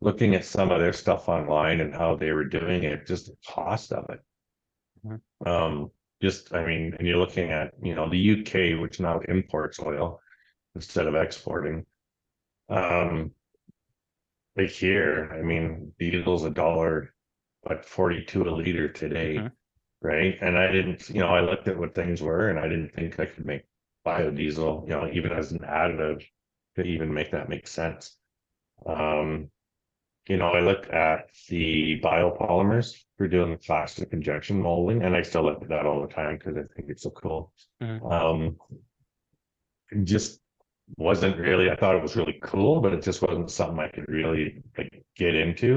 [0.00, 3.36] looking at some of their stuff online and how they were doing it just the
[3.46, 4.20] cost of it
[5.04, 5.20] Mhm.
[5.46, 5.90] um
[6.22, 10.20] just i mean and you're looking at you know the uk which now imports oil
[10.74, 11.84] instead of exporting
[12.68, 13.30] um
[14.56, 17.14] like here i mean diesel's a dollar
[17.62, 19.52] but 42 a liter today Mhm.
[20.12, 20.34] Right?
[20.40, 23.18] And i didn't you know i looked at what things were and i didn't think
[23.20, 23.64] i could make
[24.06, 26.20] biodiesel you know even as an additive
[26.76, 28.16] to even make that make sense.
[28.94, 29.50] Um
[30.28, 35.22] you know i looked at the biopolymers for doing the plastic injection molding and i
[35.22, 37.52] still look at that all the time because i think it's so cool.
[37.82, 38.00] Mhm.
[38.18, 38.40] um
[40.04, 40.40] just
[40.96, 44.08] wasn't really i thought it was really cool but it just wasn't something i could
[44.08, 45.70] really like get into.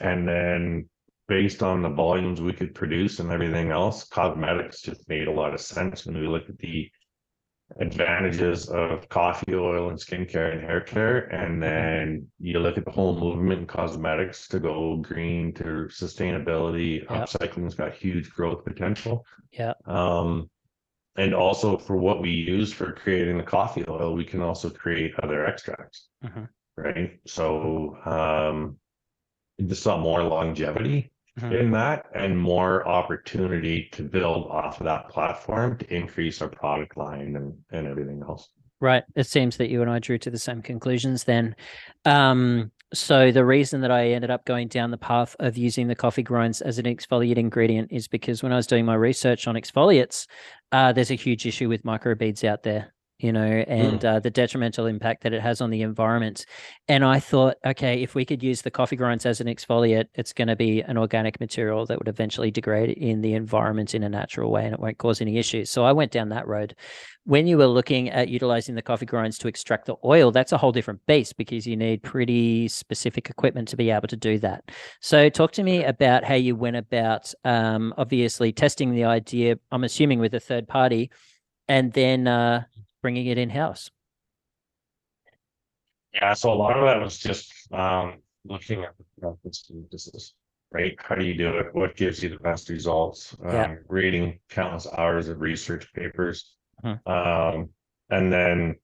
[0.00, 0.88] And then
[1.30, 5.54] based on the volumes we could produce and everything else, cosmetics just made a lot
[5.54, 6.90] of sense when we look at the
[7.78, 11.18] advantages of coffee oil and skincare and hair care.
[11.32, 17.04] And then you look at the whole movement in cosmetics to go green to sustainability.
[17.04, 17.22] Yeah.
[17.22, 19.24] Upcycling's got huge growth potential.
[19.52, 19.74] Yeah.
[19.86, 20.50] Um,
[21.16, 25.14] and also for what we use for creating the coffee oil, we can also create
[25.22, 26.48] other extracts, Mhm.
[26.76, 27.20] right?
[27.24, 28.78] So um,
[29.64, 31.60] just saw more longevity Mhm.
[31.60, 36.96] in that and more opportunity to build off of that platform to increase our product
[36.96, 38.48] line and, and everything else.
[38.80, 39.04] Right.
[39.14, 41.54] It seems that you and I drew to the same conclusions then.
[42.06, 45.94] Um, so the reason that I ended up going down the path of using the
[45.94, 49.54] coffee grinds as an exfoliate ingredient is because when I was doing my research on
[49.54, 50.26] exfoliates,
[50.72, 54.86] uh, there's a huge issue with microbeads out there, you know, and uh, the detrimental
[54.86, 56.46] impact that it has on the environment.
[56.88, 60.32] And I thought, okay, if we could use the coffee grinds as an exfoliate, it's
[60.32, 64.08] going to be an organic material that would eventually degrade in the environment in a
[64.08, 65.70] natural way and it won't cause any issues.
[65.70, 66.74] So I went down that road
[67.24, 70.58] when you were looking at utilizing the coffee grinds to extract the oil, that's a
[70.58, 74.64] whole different beast because you need pretty specific equipment to be able to do that.
[75.00, 79.84] So, talk to me about how you went about um, obviously testing the idea, I'm
[79.84, 81.10] assuming with a third party,
[81.68, 82.64] and then uh,
[83.02, 83.90] bringing it in house.
[86.14, 90.34] Yeah, so a lot of that was just um, looking at the practice synthesis,
[90.72, 90.96] right?
[90.98, 91.66] How do you do it?
[91.72, 93.36] What gives you the best results?
[93.44, 97.06] Um, Reading countless hours of research papers, Mhm.
[97.06, 97.68] um,
[98.10, 98.76] and then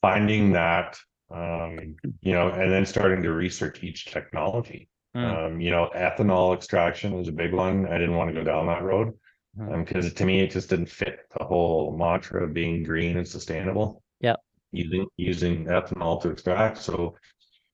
[0.00, 0.98] finding that,
[1.30, 4.88] um, you know, and then starting to research each technology.
[5.14, 5.24] Mm.
[5.24, 7.86] Um, you know, ethanol extraction was a big one.
[7.86, 9.12] I didn't want to go down that road
[9.58, 9.84] Mm.
[9.84, 14.02] because to me it just didn't fit the whole mantra of being green and sustainable.
[14.20, 14.36] Yeah.
[14.70, 16.78] Using using ethanol to extract.
[16.78, 17.16] So,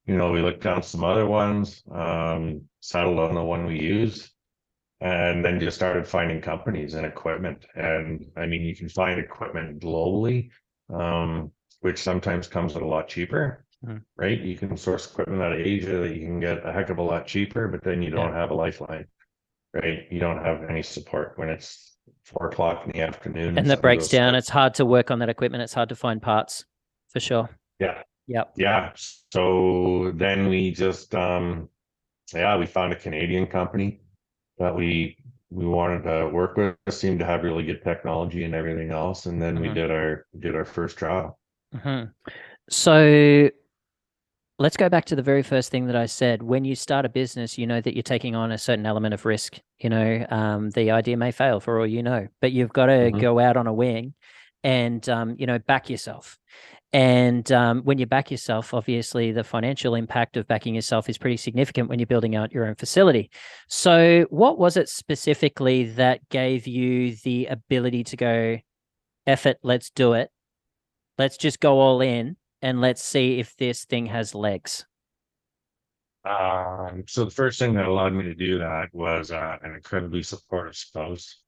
[0.06, 4.32] you know, we looked down some other ones, um, settled on the one we use,
[5.00, 7.64] and then just started finding companies and equipment.
[7.76, 10.50] And I mean, you can find equipment globally,
[10.92, 13.64] um, which sometimes comes at a lot cheaper.
[13.86, 14.02] Mhm.
[14.16, 14.40] Right?
[14.40, 17.02] You can source equipment out of Asia that you can get a heck of a
[17.02, 19.06] lot cheaper, but then you don't have a lifeline
[19.82, 20.06] right?
[20.10, 23.58] You don't have any support when it's four o'clock in the afternoon.
[23.58, 24.34] And that breaks down.
[24.34, 25.62] It's hard to work on that equipment.
[25.62, 26.64] It's hard to find parts
[27.08, 27.48] for sure.
[27.78, 28.52] Yeah, Yep.
[28.56, 28.92] yeah.
[29.32, 31.68] So then we just, um,
[32.34, 34.00] yeah, we found a Canadian company
[34.58, 35.16] that we,
[35.50, 39.26] we wanted to work with, seemed to have really good technology and everything else.
[39.26, 39.74] And then we Mhm.
[39.74, 41.38] did our, did our first trial.
[41.72, 42.04] hmm
[42.68, 43.50] So
[44.58, 46.42] let's go back to the very first thing that I said.
[46.42, 49.24] When you start a business, you know that you're taking on a certain element of
[49.24, 49.58] risk.
[49.78, 53.12] You know, um, the idea may fail for all you know, but you've got to
[53.12, 53.20] Mhm.
[53.20, 54.14] go out on a wing
[54.64, 56.38] and, um, you know, back yourself.
[56.92, 61.36] And um, when you back yourself, obviously the financial impact of backing yourself is pretty
[61.36, 63.30] significant when you're building out your own facility.
[63.68, 68.58] So, what was it specifically that gave you the ability to go,
[69.26, 70.30] effort, let's do it?
[71.18, 74.84] Let's just go all in and let's see if this thing has legs.
[76.24, 80.22] Um, so the first thing that allowed me to do that was, uh, an incredibly
[80.22, 81.42] supportive spouse.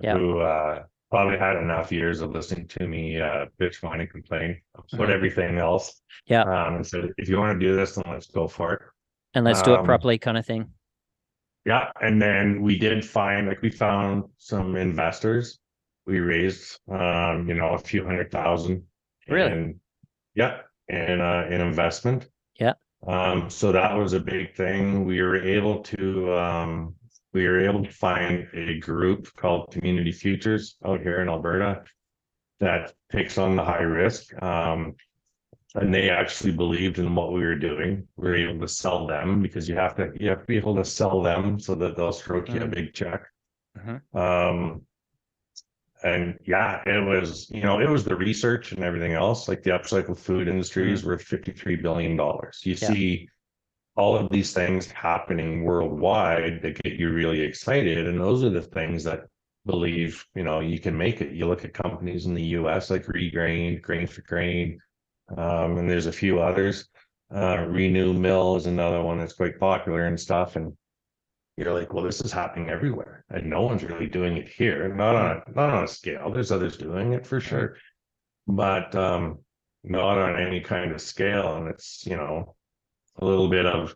[0.00, 0.18] Yeah.
[0.18, 4.60] Who, uh, probably had enough years of listening to me, uh, bitch, whine and complain,
[4.74, 5.10] about Mhm.
[5.14, 6.02] everything else.
[6.24, 6.42] Yeah.
[6.42, 8.82] Um, and said, if you want to do this, then let's go for it.
[9.34, 10.72] And let's do it Um, properly, kind of thing.
[11.64, 15.60] Yeah, and then we did find, like, we found some investors.
[16.06, 18.86] We raised, um, you know, a few hundred thousand.
[19.28, 19.52] Really?
[19.52, 19.80] in-
[20.34, 22.28] Yeah, in, uh, in investment.
[22.58, 22.74] Yeah.
[23.06, 25.04] Um, so that was a big thing.
[25.04, 26.94] We were able to, um,
[27.32, 31.82] we were able to find a group called Community Futures out here in Alberta.
[32.60, 34.94] That takes on the high risk, um.
[35.74, 38.06] And they actually believed in what we were doing.
[38.16, 40.76] We were able to sell them because you have to, you have to be able
[40.76, 42.74] to sell them so that they'll stroke you a Mm.
[42.74, 43.26] big check.
[43.78, 44.02] Mhm.
[44.14, 44.82] Um.
[46.04, 49.70] And yeah, it was, you know, it was the research and everything else, like the
[49.70, 52.60] upcycled food industry is worth fifty-three billion dollars.
[52.64, 52.88] You Yeah.
[52.88, 53.28] see.
[53.94, 58.62] All of these things happening worldwide that get you really excited, and those are the
[58.62, 59.26] things that
[59.66, 61.32] believe, you know, you can make it.
[61.34, 64.80] You look at companies in the US like Regrain, Grain for Grain.
[65.36, 66.88] Um, and there's a few others.
[67.34, 70.56] Uh, Renewal Mill is another one that's quite popular and stuff.
[70.56, 70.74] And
[71.56, 74.94] you're like, well, this is happening everywhere, and no one's really doing it here.
[74.94, 76.30] Not on a, not on a scale.
[76.32, 77.76] There's others doing it for sure,
[78.46, 79.38] but um,
[79.84, 81.56] not on any kind of scale.
[81.56, 82.54] And it's you know
[83.18, 83.94] a little bit of,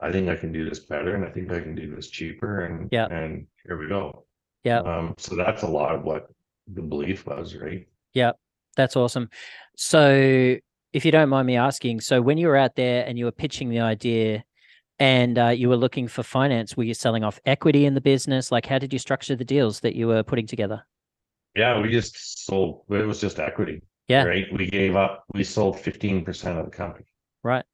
[0.00, 2.66] I think I can do this better, and I think I can do this cheaper,
[2.66, 3.06] and Yeah.
[3.06, 4.26] and here we go.
[4.64, 4.80] Yeah.
[4.80, 6.26] Um, so that's a lot of what
[6.72, 7.88] the belief was, right?
[8.12, 8.32] Yeah,
[8.76, 9.30] that's awesome.
[9.76, 10.56] So,
[10.92, 13.32] if you don't mind me asking, so when you were out there and you were
[13.32, 14.44] pitching the idea,
[15.00, 16.76] and uh, you were looking for finance.
[16.76, 18.52] Were you selling off equity in the business?
[18.52, 20.86] Like, how did you structure the deals that you were putting together?
[21.56, 22.84] Yeah, we just sold.
[22.90, 23.82] It was just equity.
[24.06, 24.24] Yeah.
[24.24, 24.46] Right.
[24.52, 25.24] We gave up.
[25.34, 27.06] We sold fifteen percent of the company.
[27.42, 27.64] Right.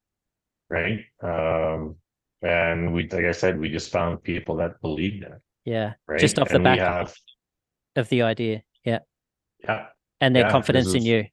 [0.70, 1.00] Right.
[1.22, 1.96] Um,
[2.42, 5.40] and we, like I said, we just found people that believed in it.
[5.64, 5.94] Yeah.
[6.06, 6.20] Right.
[6.20, 7.14] Just off the And we back have,
[7.96, 8.62] of the idea.
[8.84, 9.00] Yeah.
[9.64, 9.86] yeah,
[10.20, 11.26] And their Yeah, confidence in you.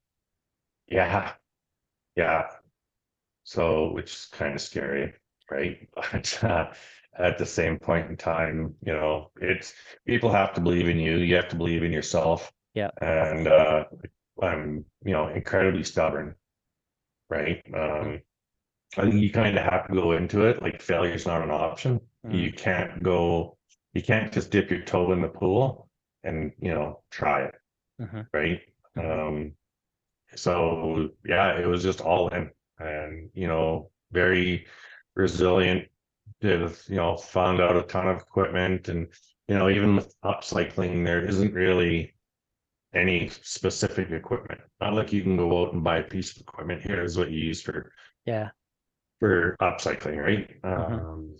[0.88, 1.34] yeah,
[2.15, 2.47] yeah.
[3.43, 5.13] So, which is kind of scary,
[5.53, 5.87] right?
[6.11, 6.73] But uh,
[7.17, 9.73] at the same point in time, you know, it's
[10.05, 11.17] people have to believe in you.
[11.17, 12.51] You have to believe in yourself.
[12.73, 12.89] Yeah.
[13.01, 13.85] And uh,
[14.41, 16.35] I'm, you know, incredibly stubborn,
[17.29, 17.61] right?
[17.73, 18.21] Um,
[18.97, 21.99] I think you kind of have to go into it like failure's not an option.
[22.25, 22.39] Mm.
[22.39, 23.57] You can't go,
[23.93, 25.89] you can't just dip your toe in the pool
[26.23, 27.55] and, you know, try it,
[28.01, 28.27] Mhm.
[28.33, 28.61] right?
[28.97, 29.53] Um,
[30.35, 34.65] so yeah, it was just all in and, you know, very
[35.15, 35.88] resilient.
[36.41, 39.08] Did, you know, found out a ton of equipment and,
[39.47, 42.15] you know, even with upcycling, there isn't really
[42.93, 44.60] any specific equipment.
[44.82, 46.82] Not like you can go out and buy a piece of equipment.
[46.84, 47.91] Here's what you use for
[48.26, 48.49] Yeah.
[49.19, 50.62] for upcycling, right?
[50.62, 50.99] Mhm.
[50.99, 51.38] Um,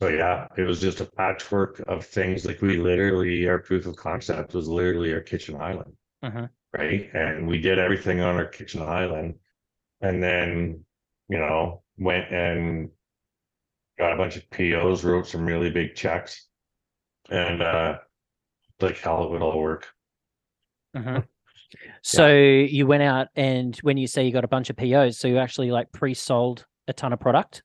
[0.00, 2.46] so yeah, it was just a patchwork of things.
[2.46, 6.48] Like we literally, our proof of concept was literally our kitchen island, Mhm.
[6.72, 7.10] right?
[7.12, 9.40] And we did everything on our kitchen island,
[10.00, 10.84] and then
[11.28, 12.90] you know went and
[13.98, 16.48] got a bunch of POs, wrote some really big checks,
[17.30, 17.98] and uh,
[18.80, 19.86] like how it would all work.
[20.96, 21.24] Mhm.
[22.02, 25.26] So you went out and when you say you got a bunch of POs, so
[25.26, 27.64] you actually like pre-sold a ton of product?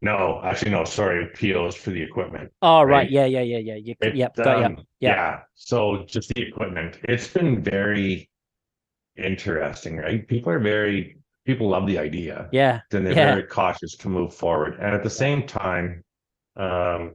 [0.00, 2.50] No, actually, no, sorry, POs for the equipment.
[2.62, 2.88] Oh, right.
[3.00, 3.10] Right.
[3.10, 3.74] Yeah, yeah, yeah, yeah.
[3.74, 4.66] You, It, yep, got ya.
[4.68, 5.10] um, Yeah.
[5.10, 5.40] yeah.
[5.54, 6.98] So just the equipment.
[7.02, 8.30] It's been very
[9.18, 10.26] interesting, right?
[10.26, 11.15] People are very
[11.46, 12.48] people love the idea.
[12.52, 12.80] Yeah.
[12.90, 13.34] Then they're yeah.
[13.34, 14.74] very cautious to move forward.
[14.74, 16.04] And at the same time,
[16.56, 17.14] um,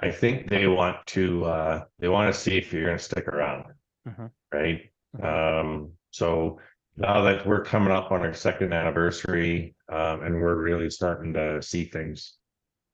[0.00, 3.72] I think they want to uh they want to see if you're gonna stick around.
[4.08, 4.30] Mhm.
[4.52, 4.90] Right.
[5.16, 5.24] Mhm.
[5.24, 6.58] Um, so
[6.96, 11.62] now that we're coming up on our second anniversary, um, and we're really starting to
[11.62, 12.36] see things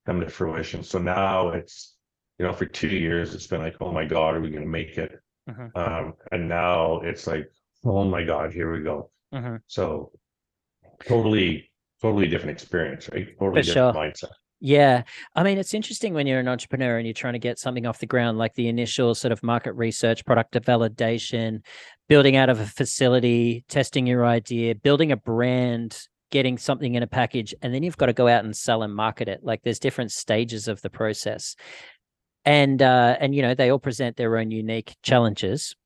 [0.06, 0.82] come to fruition.
[0.82, 1.96] So now it's,
[2.38, 4.98] you know, for two years, it's been like, oh my God, are we gonna make
[4.98, 5.18] it?
[5.48, 5.74] Mhm.
[5.74, 7.50] Um, and now it's like,
[7.84, 9.10] oh my God, here we go.
[9.32, 9.62] Mhm.
[9.66, 10.12] So
[11.06, 13.28] totally, totally different experience, right?
[13.38, 14.28] Totally For different sure.
[14.28, 14.32] mindset.
[14.60, 15.02] Yeah.
[15.36, 18.00] I mean, it's interesting when you're an entrepreneur and you're trying to get something off
[18.00, 21.60] the ground, like the initial sort of market research, product validation,
[22.08, 27.06] building out of a facility, testing your idea, building a brand, getting something in a
[27.06, 29.40] package, and then you've got to go out and sell and market it.
[29.44, 31.54] Like there's different stages of the process.
[32.44, 35.76] And uh, and you know, they all present their own unique challenges.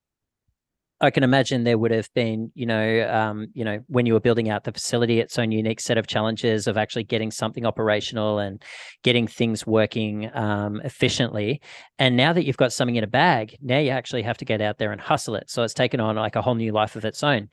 [1.03, 4.21] I can imagine there would have been, you know, um, you know, when you were
[4.21, 8.39] building out the facility, its own unique set of challenges of actually getting something operational
[8.39, 8.63] and
[9.03, 11.61] getting things working um, efficiently.
[11.99, 14.61] And now that you've got something in a bag, now you actually have to get
[14.61, 15.51] out there and hustle it.
[15.51, 17.49] So it's taken on like a whole new life of its own.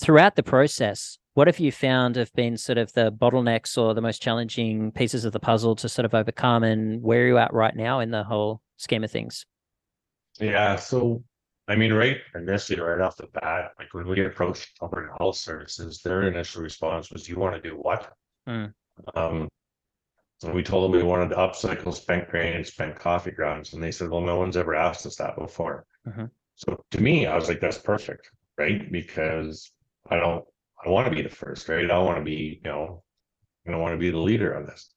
[0.00, 4.00] Throughout the process, what have you found have been sort of the bottlenecks or the
[4.00, 6.62] most challenging pieces of the puzzle to sort of overcome?
[6.64, 9.44] And where are you at right now in the whole scheme of things?
[10.40, 10.76] Yeah.
[10.76, 11.22] So,
[11.68, 16.00] I mean, right initially, right off the bat, like when we approached Alberta Health Services,
[16.02, 18.10] their initial response was, "You want to do what?"
[18.48, 18.72] Mm.
[19.14, 19.48] Um,
[20.38, 23.82] so we told them we wanted to upcycle spent grain and spent coffee grounds, and
[23.82, 26.30] they said, "Well, no one's ever asked us that before." Mhm.
[26.54, 29.70] So to me, I was like, "That's perfect, right?" Because
[30.10, 30.44] I don't,
[30.84, 31.84] I want to be the first, right?
[31.84, 33.04] I don't want to be, you know,
[33.66, 34.90] I don't want to be the leader on this.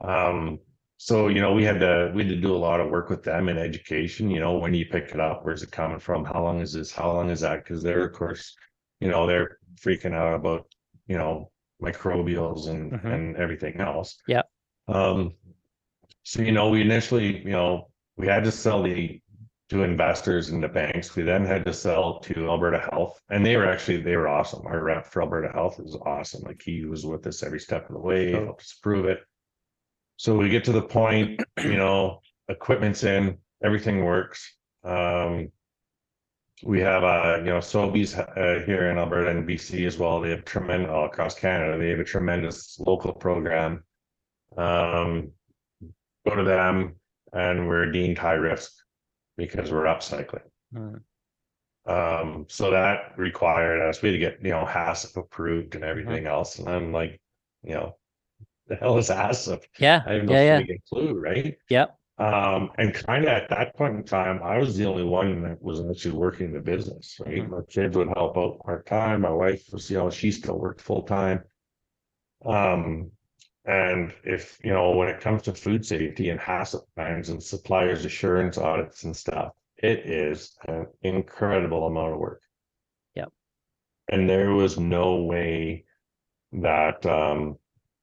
[0.00, 0.58] Um,
[1.00, 3.22] so you know, we had to we had to do a lot of work with
[3.22, 4.30] them in education.
[4.30, 6.24] You know, when you pick it up, where's it coming from?
[6.24, 6.92] How long is this?
[6.92, 7.64] How long is that?
[7.64, 8.54] Because they're of course,
[9.00, 10.66] you know, they're freaking out about
[11.06, 13.14] you know microbials and Mhm.
[13.14, 14.20] and everything else.
[14.26, 14.42] yeah
[14.88, 15.34] Um.
[16.24, 19.20] So you know, we initially, you know, we had to sell the
[19.70, 21.14] to investors and the banks.
[21.14, 24.66] We then had to sell to Alberta Health, and they were actually they were awesome.
[24.66, 26.42] Our rep for Alberta Health was awesome.
[26.42, 29.20] Like he was with us every step of the way, helped us prove it.
[30.18, 34.52] So we get to the point, you know, equipment's in, everything works.
[34.82, 35.52] Um,
[36.64, 40.20] we have, uh, you know, Sobeys uh, here in Alberta and BC as well.
[40.20, 41.78] They have tremendous all across Canada.
[41.78, 43.84] They have a tremendous local program.
[44.56, 45.30] Um,
[46.28, 46.96] go to them,
[47.32, 48.72] and we're deemed high risk
[49.36, 50.42] because we're upcycling.
[50.74, 51.00] Mm.
[51.86, 56.26] Um, so that required us, we had to get, you know, HACCP approved and everything
[56.26, 56.58] else.
[56.58, 57.20] And I'm like,
[57.62, 57.97] you know,
[58.68, 59.62] the hell is HACCP?
[59.78, 60.02] Yeah.
[60.06, 60.58] I have no Yeah.
[60.58, 60.76] Yeah.
[60.88, 61.56] clue, right?
[61.70, 61.94] Yep.
[62.18, 65.62] Um, and kind of at that point in time, I was the only one that
[65.62, 67.42] was actually working the business, right?
[67.44, 67.50] Mhm.
[67.50, 69.20] My kids would help out part time.
[69.22, 71.44] My wife was, you know, she still worked full time.
[72.44, 73.10] Um,
[73.64, 78.06] And if, you know, when it comes to food safety and HACCP plans and suppliers
[78.06, 82.40] assurance audits and stuff, it is an incredible amount of work.
[83.14, 83.30] Yep.
[84.08, 85.84] And there was no way
[86.52, 87.58] that um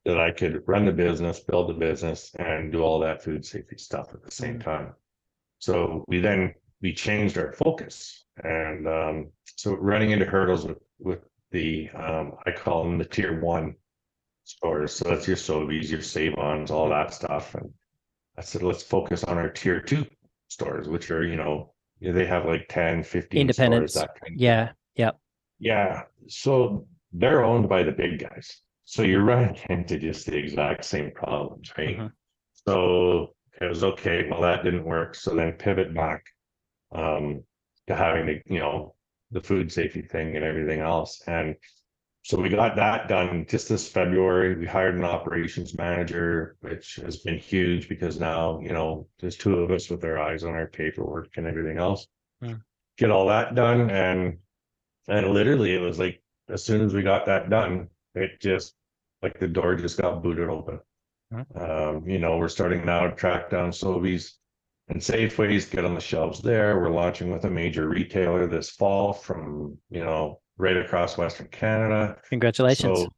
[0.06, 3.78] that I could run the business, build the business and do all that food safety
[3.78, 4.64] stuff at the same Mm.
[4.64, 4.94] time.
[5.60, 11.22] So we then we changed our focus and um so running into hurdles with with
[11.52, 13.76] the um I call them the tier one
[14.44, 14.94] stores.
[14.94, 17.56] So that's your Sobeys, your Save-Ons, all that stuff.
[17.56, 17.74] And
[18.38, 20.06] I said, let's focus on our tier two
[20.50, 23.94] stores, which are, you know, they have like 10, 15 Independents.
[23.94, 24.72] stores, kind of Yeah.
[24.98, 25.18] Yep.
[25.60, 28.62] yeah, so they're owned by the big guys.
[28.86, 31.98] So you're running into just the exact same problems, right?
[31.98, 32.12] Mhm.
[32.54, 35.16] So it was okay, well, that didn't work.
[35.16, 36.26] So then pivot back
[36.92, 37.44] um
[37.88, 38.96] to having the, you know,
[39.32, 41.22] the food safety thing and everything else.
[41.28, 41.56] And
[42.24, 44.56] so we got that done just this February.
[44.56, 49.60] We hired an operations manager, which has been huge because now, you know, there's two
[49.60, 52.08] of us with our eyes on our paperwork and everything else.
[52.42, 52.54] Hmm.
[52.98, 54.38] Get all that done and
[55.08, 58.74] and literally it was like as soon as we got that done, it just
[59.22, 60.80] like the door just got booted open.
[61.56, 64.34] Um, you know, we're starting now to track down Sobeys
[64.88, 66.80] and Safeways, get on the shelves there.
[66.80, 72.18] We're launching with a major retailer this fall from, you know, right across Western Canada.
[72.30, 73.00] Congratulations.
[73.00, 73.10] So,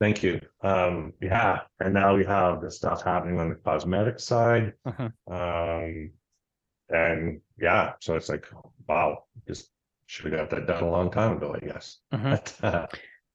[0.00, 0.40] thank you.
[0.62, 4.74] Um, yeah, and now we have the stuff happening on the cosmetic side.
[4.86, 5.12] Mhm.
[5.30, 6.10] Um,
[6.88, 8.46] and yeah, so it's like,
[8.88, 9.70] wow, just
[10.06, 11.98] should have got that done a long time ago, I guess.
[12.12, 12.30] Mhm.
[12.30, 12.86] But, uh,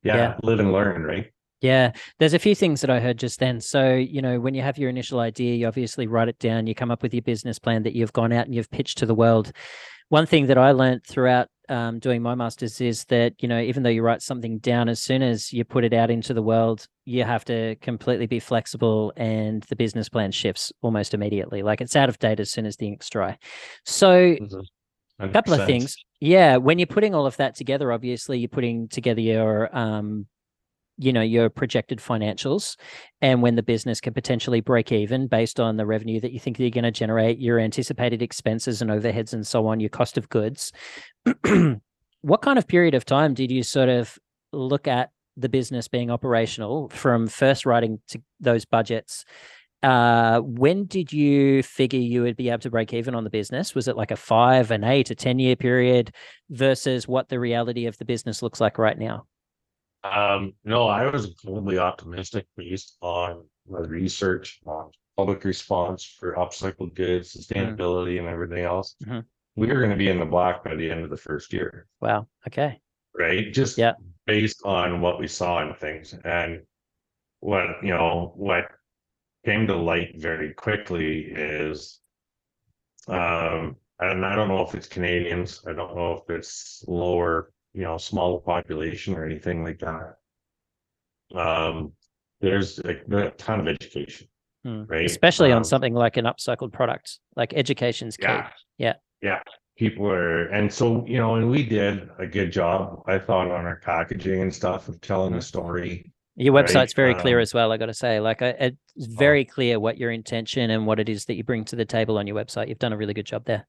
[0.04, 0.36] yeah, Yeah.
[0.44, 1.32] live and learn, right?
[1.62, 3.62] Yeah, there's a few things that I heard just then.
[3.62, 6.74] So, you know, when you have your initial idea, you obviously write it down, you
[6.74, 9.14] come up with your business plan that you've gone out and you've pitched to the
[9.14, 9.52] world.
[10.10, 13.84] One thing that I learned throughout um, doing my masters is that, you know, even
[13.84, 16.88] though you write something down, as soon as you put it out into the world,
[17.06, 21.62] you have to completely be flexible and the business plan shifts almost immediately.
[21.62, 23.38] Like it's out of date as soon as the ink's dry.
[23.86, 24.36] So,
[25.22, 25.96] a couple of things.
[26.20, 30.28] Yeah when you're putting all of that together obviously you're putting together your um
[30.98, 32.78] you know your projected financials
[33.22, 36.60] and when the business can potentially break even based on the revenue that you think
[36.60, 40.30] you're going to generate your anticipated expenses and overheads and so on your cost of
[40.30, 40.72] goods.
[42.24, 44.20] What kind of period of time did you sort of
[44.54, 49.26] look at the business being operational from first writing to those budgets
[49.84, 53.74] uh when did you figure you would be able to break even on the business
[53.74, 56.14] was it like a five an eight a ten year period
[56.50, 59.26] versus what the reality of the business looks like right now
[60.04, 66.96] Um, no, I was incredibly optimistic based on my research on public response for upcycled
[66.96, 68.96] goods, sustainability and everything else.
[69.04, 69.26] Mhm.
[69.56, 72.28] We were gonna be in the black by the end of the first year, wow
[72.48, 72.82] okay
[73.14, 73.52] right?
[73.54, 73.94] Just Yeah.
[74.26, 76.62] based on what we saw in things and
[77.42, 78.72] what, you know, what
[79.46, 82.00] came to light very quickly is
[83.08, 87.82] um, and I don't know if it's Canadians, I don't know if it's lower, you
[87.84, 90.16] know, smaller population or anything like that.
[91.36, 91.94] Um,
[92.42, 94.28] there's a, a ton of education,
[94.64, 94.84] Hmm.
[94.88, 95.06] right?
[95.06, 98.50] especially on Um, something like an upcycled product like education's key Yeah.
[98.78, 98.94] Yeah.
[99.22, 99.40] Yeah.
[99.78, 103.66] People are, and so, you know, and we did a good job, I thought, on
[103.66, 106.12] our packaging and stuff of telling the story.
[106.36, 109.44] Your website's very clear um, as well i got to say like I, it's very
[109.46, 112.26] clear what your intention and what it is that you bring to the table on
[112.28, 113.68] your website you've done a really good job there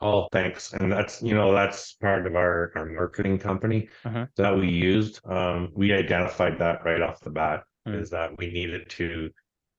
[0.00, 0.74] Oh, thanks.
[0.74, 4.28] And that's, you know, that's part of our, our marketing company Mhm.
[4.36, 5.20] that we used.
[5.24, 8.00] Um, we identified that right off the bat Mm.
[8.00, 9.30] is that we needed to,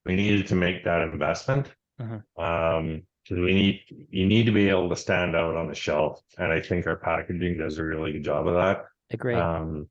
[0.05, 1.75] we needed to make that investment.
[2.01, 2.23] Mhm.
[2.37, 6.21] Um, because we need, you need to be able to stand out on the shelf.
[6.39, 8.85] And I think our packaging does a really good job of that.
[9.11, 9.87] agree Um,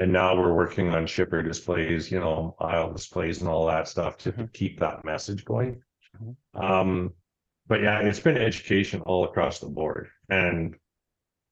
[0.00, 4.16] and now we're working on shipper displays, you know, aisle displays and all that stuff
[4.16, 4.52] to Mhm.
[4.54, 5.82] keep that message going.
[6.16, 6.36] Mhm.
[6.54, 7.14] Um,
[7.66, 10.08] but yeah, it's been education all across the board.
[10.30, 10.74] And,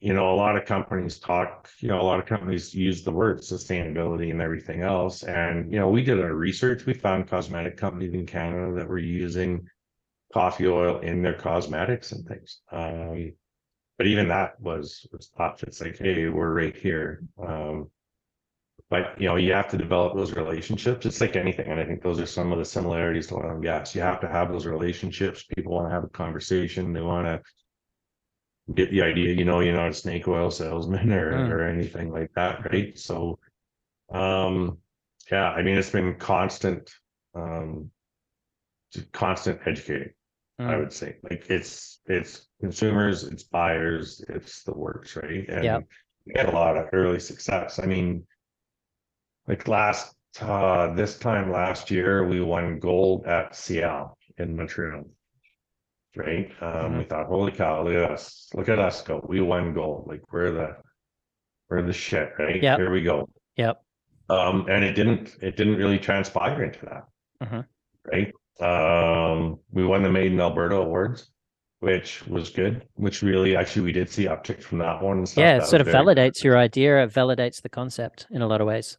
[0.01, 3.13] you know, a lot of companies talk, you know, a lot of companies use the
[3.13, 5.25] word sustainability and everything else.
[5.25, 6.87] And, you know, we did our research.
[6.87, 9.69] We found cosmetic companies in Canada that were using
[10.33, 12.63] coffee oil in their cosmetics and things.
[12.73, 13.35] Um,
[13.99, 15.63] but even that was, was tough.
[15.65, 17.25] It's like, hey, we're right here.
[17.39, 17.91] Um,
[18.91, 21.05] but you know, you have to develop those relationships.
[21.07, 23.63] It's like anything, and I think those are some of the similarities to oil and
[23.63, 23.95] gas.
[23.95, 25.45] You have to have those relationships.
[25.55, 26.93] People want to have a conversation.
[26.93, 27.43] They want to
[28.75, 29.35] get the idea.
[29.35, 31.51] You know, you're not a snake oil salesman or Mm.
[31.51, 32.99] or anything like that, right?
[32.99, 33.39] So,
[34.11, 34.79] um,
[35.31, 36.91] yeah, I mean, it's been constant,
[37.35, 37.91] um,
[39.13, 40.13] constant educating.
[40.59, 40.79] I Mm.
[40.81, 45.49] would say, like it's it's consumers, it's buyers, it's the works, right?
[45.49, 45.85] And
[46.27, 47.79] we had a lot of early success.
[47.79, 48.27] I mean,
[49.49, 55.05] like last uh, this time last year, we won gold at SIAL in Montreal.
[56.17, 56.51] Right?
[56.61, 59.25] Um, we thought, holy cow, look at us, look at us go.
[59.29, 60.07] We won gold.
[60.09, 60.77] Like we're the
[61.69, 62.63] we're the shit, right?
[62.63, 62.79] Yep.
[62.79, 63.29] Here we go.
[63.57, 63.81] Yep.
[64.29, 67.05] Um, and it didn't it didn't really transpire into that.
[67.43, 67.67] Mhm.
[68.05, 68.33] Right.
[68.61, 71.31] Um, we won the Made in Alberta awards,
[71.81, 75.19] which was good, which really actually we did see uptick from that one.
[75.19, 75.43] And stuff.
[75.43, 77.03] Yeah, it sort of very validates your idea.
[77.05, 78.99] It validates the concept in a lot of ways.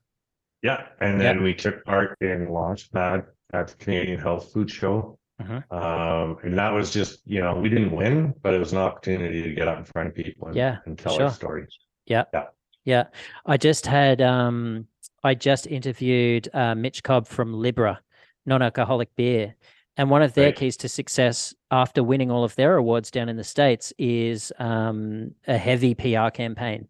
[0.62, 5.18] Yeah, and then we took part in Launchpad at the Canadian Health Food Show.
[5.42, 5.64] Mhm.
[5.72, 9.42] Um, and that was just, you know, we didn't win, but it was an opportunity
[9.42, 11.26] to get out in front of people and, Yeah, and tell sure.
[11.28, 11.70] our stories.
[12.06, 12.26] Yeah.
[12.34, 12.48] Yeah.
[12.84, 13.04] Yeah.
[13.46, 14.88] I just had um
[15.24, 18.00] I just interviewed uh, Mitch Cobb from Libra,
[18.46, 19.56] non-alcoholic beer.
[19.98, 20.56] And one of their Right.
[20.56, 25.36] keys to success after winning all of their awards down in the States is um,
[25.48, 26.88] a heavy PR campaign.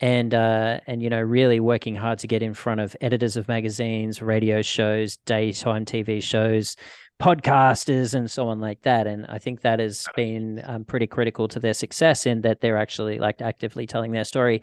[0.00, 3.48] And uh, and you know, really working hard to get in front of editors of
[3.48, 6.74] magazines, radio shows, daytime TV shows,
[7.20, 9.06] podcasters, and so on like that.
[9.06, 12.78] And I think that has been um, pretty critical to their success in that they're
[12.78, 14.62] actually like actively telling their story.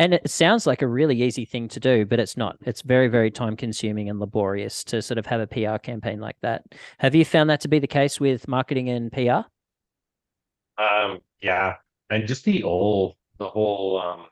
[0.00, 2.56] And it sounds like a really easy thing to do, but it's not.
[2.64, 6.36] It's very, very time consuming and laborious to sort of have a PR campaign like
[6.40, 6.62] that.
[6.98, 9.48] Have you found that to be the case with marketing and PR?
[10.80, 11.74] Um, yeah,
[12.10, 14.26] and just the whole, the whole, um,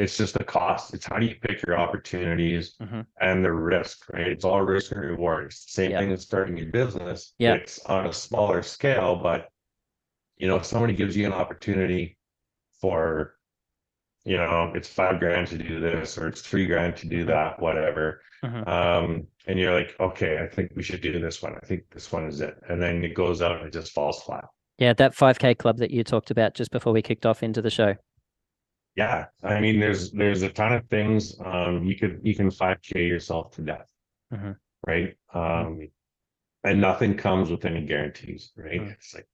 [0.00, 0.94] it's just the cost.
[0.94, 3.04] It's how do you pick your opportunities Mhm.
[3.20, 4.28] and the risk, right?
[4.28, 5.46] It's all risk and reward.
[5.46, 6.00] It's the same Yeah.
[6.00, 7.34] thing as starting your business.
[7.38, 7.54] Yeah.
[7.54, 9.48] It's on a smaller scale, but
[10.38, 12.16] you know, if somebody gives you an opportunity
[12.80, 13.36] for,
[14.24, 17.60] you know, it's five grand to do this or it's three grand to do that,
[17.60, 18.22] whatever.
[18.42, 18.66] Mhm.
[18.66, 21.56] Um, and you're like, okay, I think we should do this one.
[21.62, 22.56] I think this one is it.
[22.70, 24.46] And then it goes out and it just falls flat.
[24.78, 27.68] Yeah, that 5K club that you talked about just before we kicked off into the
[27.68, 27.96] show.
[29.00, 31.34] Yeah, I mean, there's there's a ton of things.
[31.42, 33.90] Um, you could you can 5K yourself to death,
[34.30, 34.56] Mhm.
[34.86, 35.16] right?
[35.32, 35.88] Um,
[36.64, 38.78] and nothing comes with any guarantees, right?
[38.82, 38.92] Mhm.
[38.92, 39.26] It's like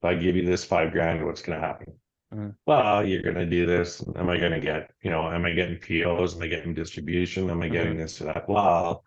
[0.00, 2.00] if I give you this five grand, what's going to happen?
[2.34, 2.56] Mhm.
[2.66, 4.04] Well, you're going to do this.
[4.16, 6.34] Am I going to get, you know, am I getting POs?
[6.34, 7.48] Am I getting distribution?
[7.48, 8.48] Am I getting this or that?
[8.48, 9.04] Well,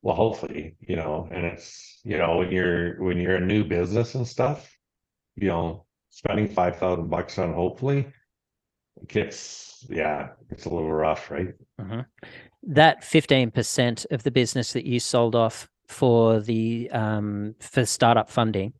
[0.00, 4.14] well, hopefully, you know, and it's, you know, when you're when you're a new business
[4.14, 4.74] and stuff,
[5.36, 8.10] you know, spending five thousand bucks on hopefully
[9.08, 11.54] gets yeah, it's a little rough, right?
[11.80, 12.06] Mhm.
[12.62, 18.72] That 15% of the business that you sold off for the um, for startup funding,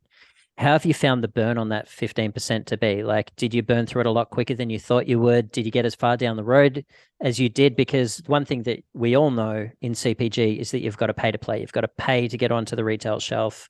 [0.57, 3.03] how have you found the burn on that 15% to be?
[3.03, 5.51] Like, did you burn through it a lot quicker than you thought you would?
[5.51, 6.85] Did you get as far down the road
[7.19, 7.75] as you did?
[7.75, 11.31] Because one thing that we all know in CPG is that you've got to pay
[11.31, 11.59] to play.
[11.59, 13.67] You've got to pay to get onto the retail shelf.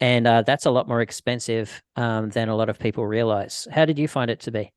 [0.00, 3.66] And uh, that's a lot more expensive um, than a lot of people realize.
[3.72, 4.70] How did you find it to be?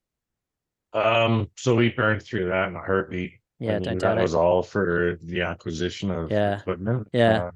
[0.93, 3.33] Um, so we burned through that in a heartbeat.
[3.59, 4.21] Yeah, I mean, that it.
[4.21, 6.59] was all for the acquisition of Yeah.
[6.59, 7.07] equipment.
[7.13, 7.45] Yeah.
[7.45, 7.51] Uh,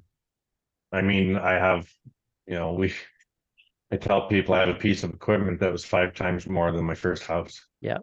[0.91, 1.91] I mean, I have,
[2.47, 2.93] you know, we,
[3.91, 6.85] I tell people I have a piece of equipment that was five times more than
[6.85, 7.65] my first house.
[7.81, 7.97] Yeah.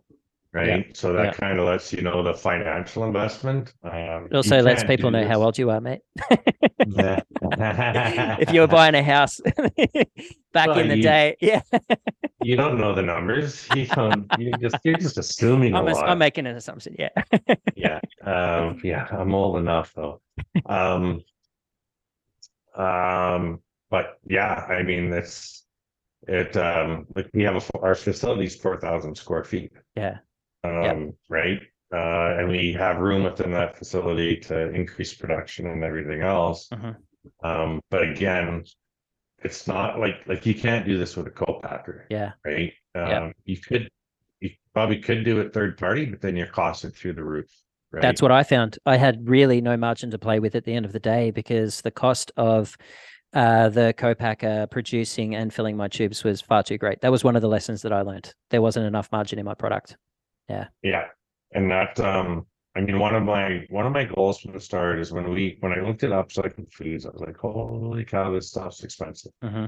[0.54, 0.94] Right.
[0.94, 1.32] So that Yeah.
[1.32, 3.72] kind of lets you know the financial investment.
[3.84, 6.02] Um, It also lets people know how old you are, mate.
[8.40, 9.40] If you were buying a house
[10.52, 11.62] back Well, in the you- day, yeah,
[12.40, 13.70] you don't know the numbers.
[13.70, 16.08] You don't, you just, you're just assuming a I'm, lot.
[16.08, 16.96] I'm making an assumption.
[16.98, 17.08] Yeah,
[17.76, 20.20] yeah um yeah i'm old enough though
[20.66, 21.22] um
[22.76, 25.64] um but yeah i mean it's
[26.28, 30.18] it um like we have a our facility's 4000 square feet yeah,
[30.64, 31.60] um right
[31.92, 36.96] uh and we have room within that facility to increase production and everything else Mhm.
[37.42, 38.64] um but again
[39.42, 43.32] it's not like like you can't do this with a co-packer yeah, right um Yeah.
[43.44, 43.88] you could
[44.40, 47.46] you probably could do it third party but then your costs are through the roof
[47.90, 48.78] right that's what I found.
[48.86, 51.82] I had really no margin to play with at the end of the day because
[51.82, 52.74] the cost of
[53.34, 57.00] uh, the co-packer producing and filling my tubes was far too great.
[57.02, 58.32] That was one of the lessons that I learned.
[58.50, 59.96] There wasn't enough margin in my product.
[60.52, 61.04] Yeah, Yeah.
[61.52, 64.98] and that um, I mean, one of my one of my goals from the start
[64.98, 68.48] is when we when I looked at upcycled foods, I was like, holy cow, this
[68.50, 69.66] stuff's expensive, hmm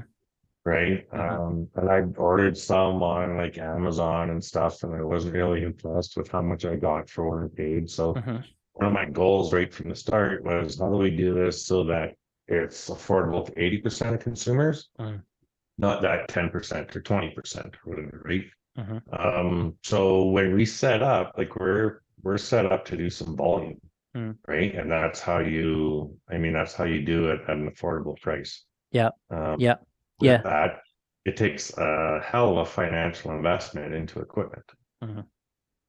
[0.65, 1.07] right?
[1.11, 1.19] Mhm.
[1.19, 6.17] Um, and I ordered some on like Amazon and stuff, and I wasn't really impressed
[6.17, 7.89] with how much I got for what I paid.
[7.89, 8.37] So hmm
[8.73, 11.85] one of my goals right from the start was how do we do this so
[11.85, 12.13] that
[12.47, 15.21] it's affordable to eighty percent of consumers, Mm.
[15.77, 18.43] not that ten percent or twenty percent or whatever, right?
[18.77, 19.01] Mhm.
[19.17, 23.79] Um, so when we set up, like we're we're set up to do some volume,
[24.15, 24.35] Mm.
[24.47, 24.73] right?
[24.73, 28.63] And that's how you, I mean, that's how you do it at an affordable price.
[28.91, 29.09] Yeah.
[29.29, 29.75] Um, Yeah.
[30.19, 30.41] with Yeah.
[30.41, 30.81] That
[31.25, 34.65] it takes a hell of a financial investment into equipment.
[35.03, 35.25] Mhm.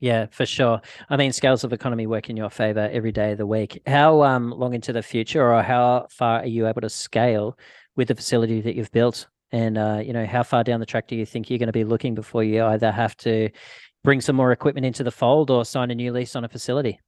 [0.00, 0.82] Yeah, for sure.
[1.08, 3.80] I mean, scales of economy work in your favor every day of the week.
[3.86, 7.56] How um, long into the future, or how far are you able to scale
[7.96, 9.26] with the facility that you've built?
[9.52, 11.72] And uh, you know, how far down the track do you think you're going to
[11.72, 13.48] be looking before you either have to
[14.02, 17.00] bring some more equipment into the fold or sign a new lease on a facility?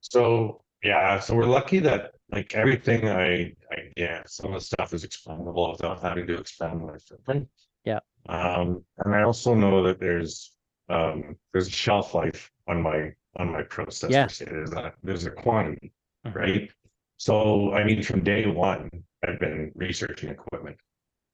[0.00, 4.94] So yeah, so we're lucky that like everything I, I yeah, some of the stuff
[4.94, 7.48] is expandable without having to expand my footprint.
[7.84, 8.00] Yeah.
[8.28, 10.52] Um, and I also know that there's
[10.88, 14.10] um there's a shelf life on my on my process.
[14.10, 14.26] Yeah.
[14.26, 15.92] There's a there's a quantity,
[16.26, 16.34] Mhm.
[16.34, 16.70] right?
[17.16, 18.90] So I mean, from day one,
[19.26, 20.76] I've been researching equipment,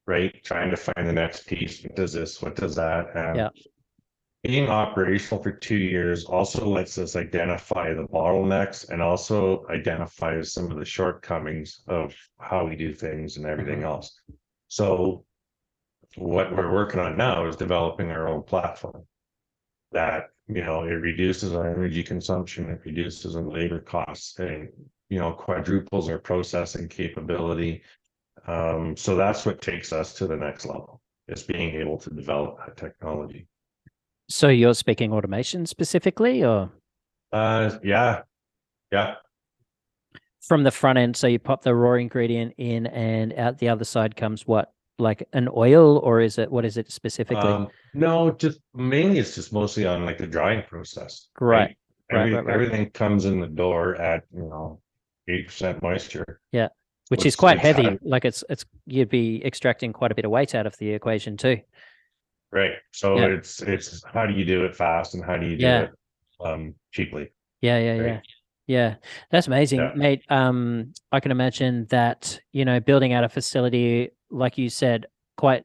[0.07, 0.43] right?
[0.43, 1.83] Trying to find the next piece.
[1.83, 2.41] What does this?
[2.41, 3.15] What does that?
[3.15, 3.49] And Yeah.
[4.43, 10.71] being operational for two years also lets us identify the bottlenecks and also identifies some
[10.71, 13.87] of the shortcomings of how we do things and everything mm-hmm.
[13.87, 14.21] else.
[14.69, 15.25] So
[16.15, 19.05] what we're working on now is developing our own platform
[19.91, 24.69] that, you know, it reduces our energy consumption, it reduces our labor costs, and,
[25.09, 27.83] you know, quadruples our processing capability.
[28.47, 32.57] Um, so that's what takes us to the next level, is being able to develop
[32.59, 33.47] that technology.
[34.29, 36.71] So you're speaking automation specifically, or
[37.31, 38.21] Uh, yeah,
[38.91, 39.15] yeah.
[40.41, 41.15] from the front end?
[41.17, 45.27] So you pop the raw ingredient in, and out the other side comes what, like
[45.33, 47.49] an oil, or is it what is it specifically?
[47.49, 51.27] Um, no, just mainly it's just mostly on like the drying process.
[51.39, 51.77] Right,
[52.11, 52.53] right, Every, right, right.
[52.53, 54.79] Everything comes in the door at, you know,
[55.27, 56.39] eight percent moisture.
[57.09, 57.97] Which is quite heavy.
[58.01, 61.37] Like it's it's you'd be extracting quite a bit of weight out of the equation
[61.37, 61.59] too.
[62.51, 62.71] Right.
[62.91, 63.27] So Yeah.
[63.27, 65.81] it's, it's how do you do it fast and how do you do Yeah.
[65.83, 65.91] it
[66.43, 67.29] um cheaply?
[67.61, 68.05] Yeah, yeah, Right.
[68.07, 68.19] yeah.
[68.67, 68.95] Yeah.
[69.31, 69.91] That's amazing, Yeah.
[69.95, 70.23] mate.
[70.29, 75.05] Um, I can imagine that, you know, building out a facility, like you said,
[75.37, 75.63] quite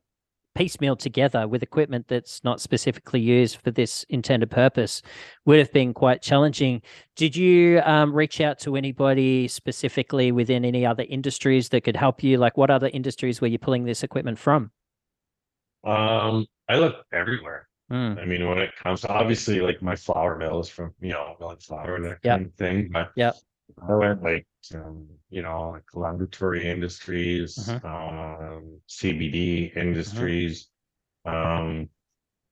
[0.54, 5.02] piecemeal together with equipment that's not specifically used for this intended purpose
[5.46, 6.82] would have been quite challenging.
[7.16, 12.22] Did you um, reach out to anybody specifically within any other industries that could help
[12.22, 12.38] you?
[12.38, 14.70] Like, what other industries were you pulling this equipment from?
[15.84, 17.68] Um, I look everywhere.
[17.90, 21.10] Mm, I mean, when it comes to obviously like my flour mill is from, you
[21.10, 22.36] know, milling flour and that Yep.
[22.36, 23.32] kind of thing, but yeah,
[23.86, 27.84] I went like, um, you know, like laboratory industries, Mhm.
[27.84, 30.68] um, CBD industries,
[31.24, 31.88] um,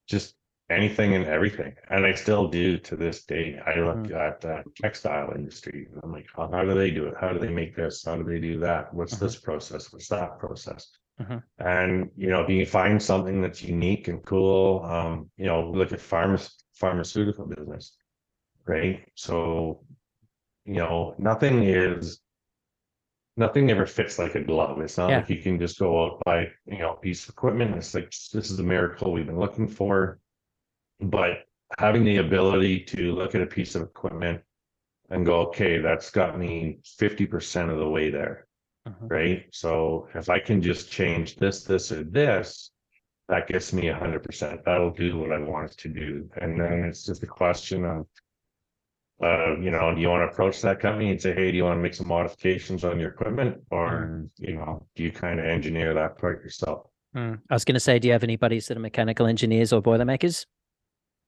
[0.06, 0.34] just
[0.68, 1.74] anything and everything.
[1.88, 3.58] And I still do to this day.
[3.64, 4.12] I look Mhm.
[4.12, 5.88] at the textile industry.
[5.92, 7.14] and I'm like, how, how do they do it?
[7.20, 8.04] How do they make this?
[8.04, 8.92] How do they do that?
[8.94, 9.20] What's Mhm.
[9.20, 9.92] this process?
[9.92, 10.90] What's that process?
[11.20, 11.42] Mhm.
[11.58, 15.92] And, you know, if you find something that's unique and cool, um, you know, look
[15.92, 16.38] at pharma,
[16.74, 17.96] pharmaceutical business.
[18.66, 19.08] Right?
[19.16, 19.84] So,
[20.70, 22.20] you know, nothing is
[23.36, 24.80] nothing ever fits like a glove.
[24.80, 25.16] It's not Yeah.
[25.18, 27.74] like you can just go out buy, you know, a piece of equipment.
[27.76, 30.20] It's like this is the miracle we've been looking for.
[31.00, 31.46] But
[31.78, 34.42] having the ability to look at a piece of equipment
[35.10, 38.46] and go, okay, that's got me 50% of the way there
[38.88, 39.10] mhm.
[39.10, 39.46] right?
[39.52, 42.70] So if I can just change this, this, or this,
[43.28, 44.64] that gets me hundred percent.
[44.64, 46.28] That'll do what I want it to do.
[46.42, 48.06] And then it's just a question of,
[49.22, 51.64] uh, you know, do you want to approach that company and say, hey, do you
[51.64, 53.58] want to make some modifications on your equipment?
[53.70, 56.86] Or, you know, do you kind of engineer that part yourself?
[57.14, 57.38] Mm.
[57.50, 59.82] I was going to say, do you have any buddies that are mechanical engineers or
[59.82, 60.46] boilermakers?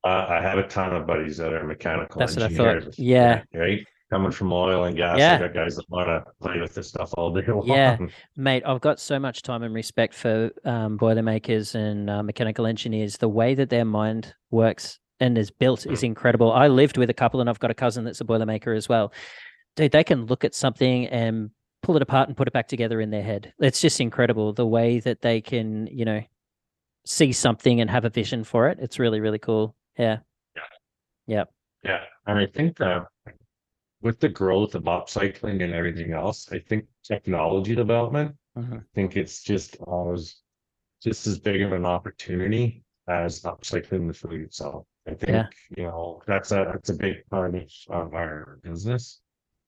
[0.05, 2.66] Uh, I have a ton of buddies that are mechanical That's what I thought.
[2.76, 2.99] engineers.
[2.99, 3.43] Yeah.
[3.55, 3.86] Right?
[4.11, 5.36] Coming from oil and gas, Yeah.
[5.36, 7.66] I got guys that want to play with this stuff all day long.
[7.66, 7.97] Yeah.
[8.36, 13.16] Mate, I've got so much time and respect for um, boilermakers and uh, mechanical engineers.
[13.16, 16.51] The way that their mind works and is built is incredible.
[16.53, 19.12] I lived with a couple, and I've got a cousin that's a boilermaker as well.
[19.77, 21.51] Dude, they can look at something and
[21.81, 23.53] pull it apart and put it back together in their head.
[23.61, 26.23] It's just incredible the way that they can, you know,
[27.07, 28.79] see something and have a vision for it.
[28.81, 29.77] It's really, really cool.
[29.97, 30.18] Yeah.
[30.57, 30.62] Yeah,
[31.29, 31.45] Yeah.
[31.85, 32.05] Yeah.
[32.27, 33.07] and I think that
[34.01, 38.81] with the growth of upcycling and everything else, I think technology development, Mhm.
[38.81, 40.43] I think it's just always
[41.01, 44.85] just as big of an opportunity as upcycling the food itself.
[45.07, 45.46] I think, Yeah.
[45.76, 49.20] you know, that's a that's a big part of, of our business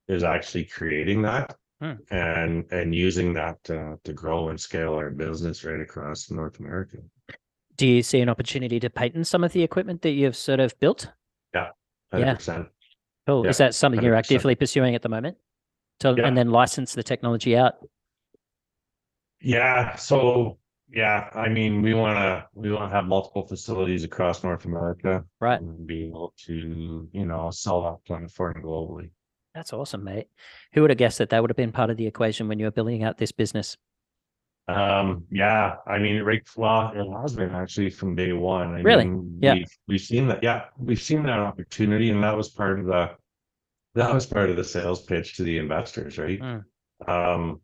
[0.08, 1.94] is actually creating that Hmm.
[2.10, 6.98] and and using that uh, to grow and scale our business right across North America.
[7.76, 10.78] Do you see an opportunity to patent some of the equipment that you've sort of
[10.78, 11.10] built?
[11.52, 11.70] Yeah.
[12.12, 12.68] percent.
[13.26, 13.46] Cool.
[13.48, 15.36] Is that something you're actively pursuing at the moment?
[16.00, 16.26] To, Yeah.
[16.28, 17.74] And then license the technology out?
[19.40, 20.58] Yeah, so
[20.94, 25.24] yeah, I mean, we wanna, we wanna have multiple facilities across North America.
[25.40, 25.60] Right.
[25.60, 29.10] And be able to, you know, sell that platform globally.
[29.54, 30.28] That's awesome, mate.
[30.72, 32.66] Who would have guessed that that would have been part of the equation when you
[32.66, 33.76] were building out this business?
[34.66, 38.74] Um, yeah, I mean, right, well, it has been actually from day one.
[38.74, 39.04] I Really?
[39.04, 39.54] mean, Yeah.
[39.54, 43.10] We've, we've seen that, yeah, we've seen that opportunity and that was part of the,
[43.94, 46.40] that was part of the sales pitch to the investors, right?
[46.40, 46.64] Mm.
[47.06, 47.60] Um,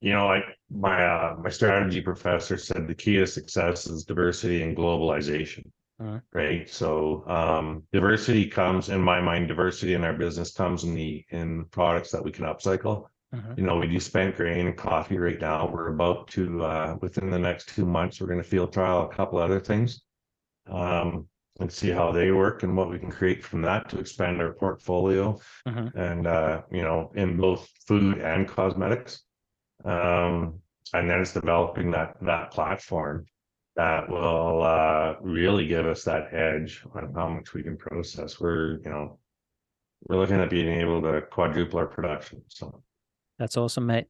[0.00, 4.62] you know, like my, uh, my strategy professor said the key to success is diversity
[4.62, 5.64] and globalization.
[6.00, 6.22] Mhm.
[6.32, 11.24] Right, so, um, diversity comes, in my mind, diversity in our business comes in the,
[11.30, 13.58] in products that we can upcycle Mhm.
[13.58, 15.68] you know, we do spent grain and coffee right now.
[15.68, 19.38] We're about to, uh, within the next two months, we're gonna field trial a couple
[19.38, 20.02] other things.
[20.68, 24.42] Um, and see how they work and what we can create from that to expand
[24.42, 25.38] our portfolio.
[25.66, 25.94] Mhm.
[25.94, 29.24] And, uh, you know, in both food and cosmetics.
[29.86, 30.60] Um,
[30.92, 33.26] and then it's developing that, that platform.
[33.76, 38.40] That will, uh, really give us that edge on how much we can process.
[38.40, 39.18] We're, you know.
[40.08, 42.82] We're looking at being able to quadruple our production, so.
[43.38, 44.06] That's awesome, mate.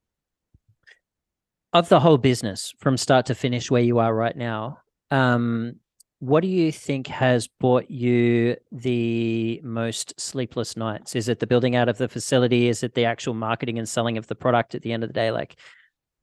[1.72, 5.76] Of the whole business from start to finish where you are right now, um,
[6.18, 11.14] what do you think has brought you the most sleepless nights?
[11.14, 12.68] Is it the building out of the facility?
[12.68, 15.14] Is it the actual marketing and selling of the product at the end of the
[15.14, 15.30] day?
[15.30, 15.58] Like,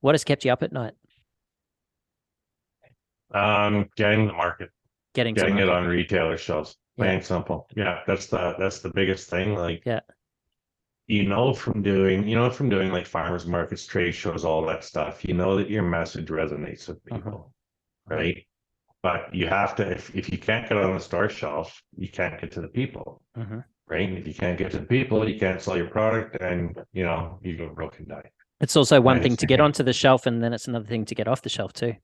[0.02, 0.94] what has kept you up at night?
[3.34, 4.70] Um, getting the market,
[5.16, 7.04] Getting getting it on retailer shelves, Yeah.
[7.06, 7.68] plain and simple.
[7.76, 9.84] Yeah, that's the, that's the biggest thing, like.
[9.86, 10.02] Yeah.
[11.08, 14.84] You know, from doing, you know, from doing like farmers markets, trade shows, all that
[14.84, 17.16] stuff, you know that your message resonates with Mhm.
[17.18, 17.54] people.
[18.08, 18.48] Right?
[19.04, 22.40] But you have to, if, if you can't get on the store shelf, you can't
[22.40, 23.64] get to the people, Mhm.
[23.88, 24.08] right?
[24.08, 27.04] And if you can't get to the people, you can't sell your product and, you
[27.04, 28.32] know, you go broke and die.
[28.62, 31.16] It's also one thing to get onto the shelf, and then it's another thing to
[31.16, 31.96] get off the shelf too.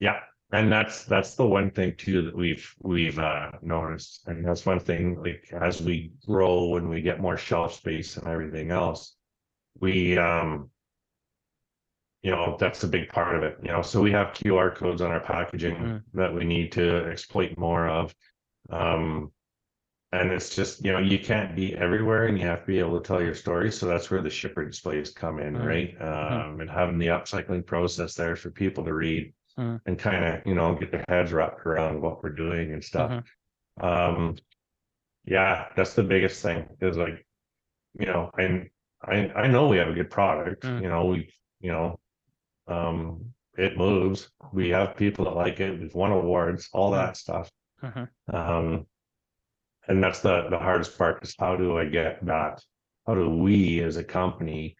[0.00, 0.20] Yeah,
[0.52, 4.26] and that's that's the one thing too that we've we've uh noticed.
[4.26, 8.26] And that's one thing like as we grow and we get more shelf space and
[8.26, 9.16] everything else,
[9.80, 10.70] we um
[12.22, 13.82] you know, that's a big part of it, you know.
[13.82, 16.02] So we have QR codes on our packaging Mm.
[16.14, 18.14] that we need to exploit more of.
[18.70, 19.32] Um
[20.12, 22.98] and it's just, you know, you can't be everywhere and you have to be able
[22.98, 23.70] to tell your story.
[23.72, 25.66] So that's where the shipper displays come in, Mm.
[25.66, 26.00] right?
[26.00, 29.80] Um, and having the upcycling process there for people to read Mm.
[29.84, 33.10] and kind of, you know, get their heads wrapped around what we're doing and stuff.
[33.10, 33.84] Mhm.
[33.84, 34.36] Um,
[35.24, 37.26] yeah, that's the biggest thing is like,
[37.98, 38.70] you know, and
[39.02, 40.82] I, I know we have a good product, Mm.
[40.82, 41.98] you know, we, you know,
[42.68, 43.24] um,
[43.56, 44.30] it moves.
[44.52, 45.80] We have people that like it.
[45.80, 47.50] We've won awards, all that stuff.
[47.82, 48.08] Mhm.
[48.32, 48.86] Um,
[49.88, 52.62] and that's the, the hardest part is how do I get that?
[53.06, 54.76] How do we as a company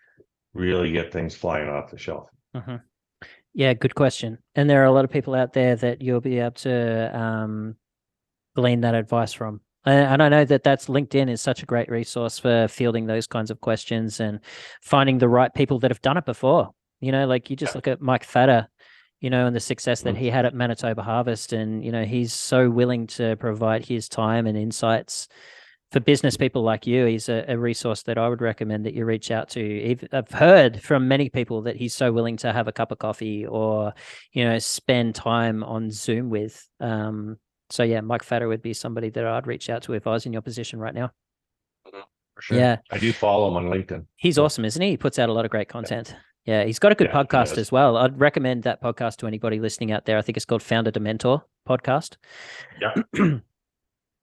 [0.53, 2.29] really get things flying off the shelf?
[2.55, 2.83] Mhm.
[3.55, 4.39] Yeah, good question.
[4.55, 7.77] And there are a lot of people out there that you'll be able to um,
[8.55, 9.61] glean that advice from.
[9.87, 13.27] And, and I know that that's LinkedIn is such a great resource for fielding those
[13.27, 14.41] kinds of questions and
[14.83, 16.73] finding the right people that have done it before.
[17.01, 18.69] You know, like you just look at Mike Fata,
[19.21, 20.19] you know, and the success that Mhm.
[20.19, 24.47] he had at Manitoba Harvest, and you know, he's so willing to provide his time
[24.47, 25.29] and insights
[25.93, 29.05] for business people like you, he's a, a resource that I would recommend that you
[29.05, 29.97] reach out to.
[30.11, 33.47] I've heard from many people that he's so willing to have a cup of coffee
[33.47, 33.95] or,
[34.33, 36.69] you know, spend time on Zoom with.
[36.81, 37.39] Um,
[37.71, 40.27] so yeah, Mike Fata would be somebody that I'd reach out to if I was
[40.27, 41.13] in your position right now.
[41.85, 42.59] For sure.
[42.59, 42.79] Yeah.
[42.91, 44.07] I do follow him on LinkedIn.
[44.17, 44.91] He's awesome, isn't he?
[44.91, 46.09] He puts out a lot of great content.
[46.11, 46.17] Yeah,
[46.47, 47.97] he's got a good Yeah, podcast as well.
[47.97, 50.17] I'd recommend that podcast to anybody listening out there.
[50.17, 52.17] I think it's called Founder to Mentor podcast.
[52.81, 52.95] Yeah.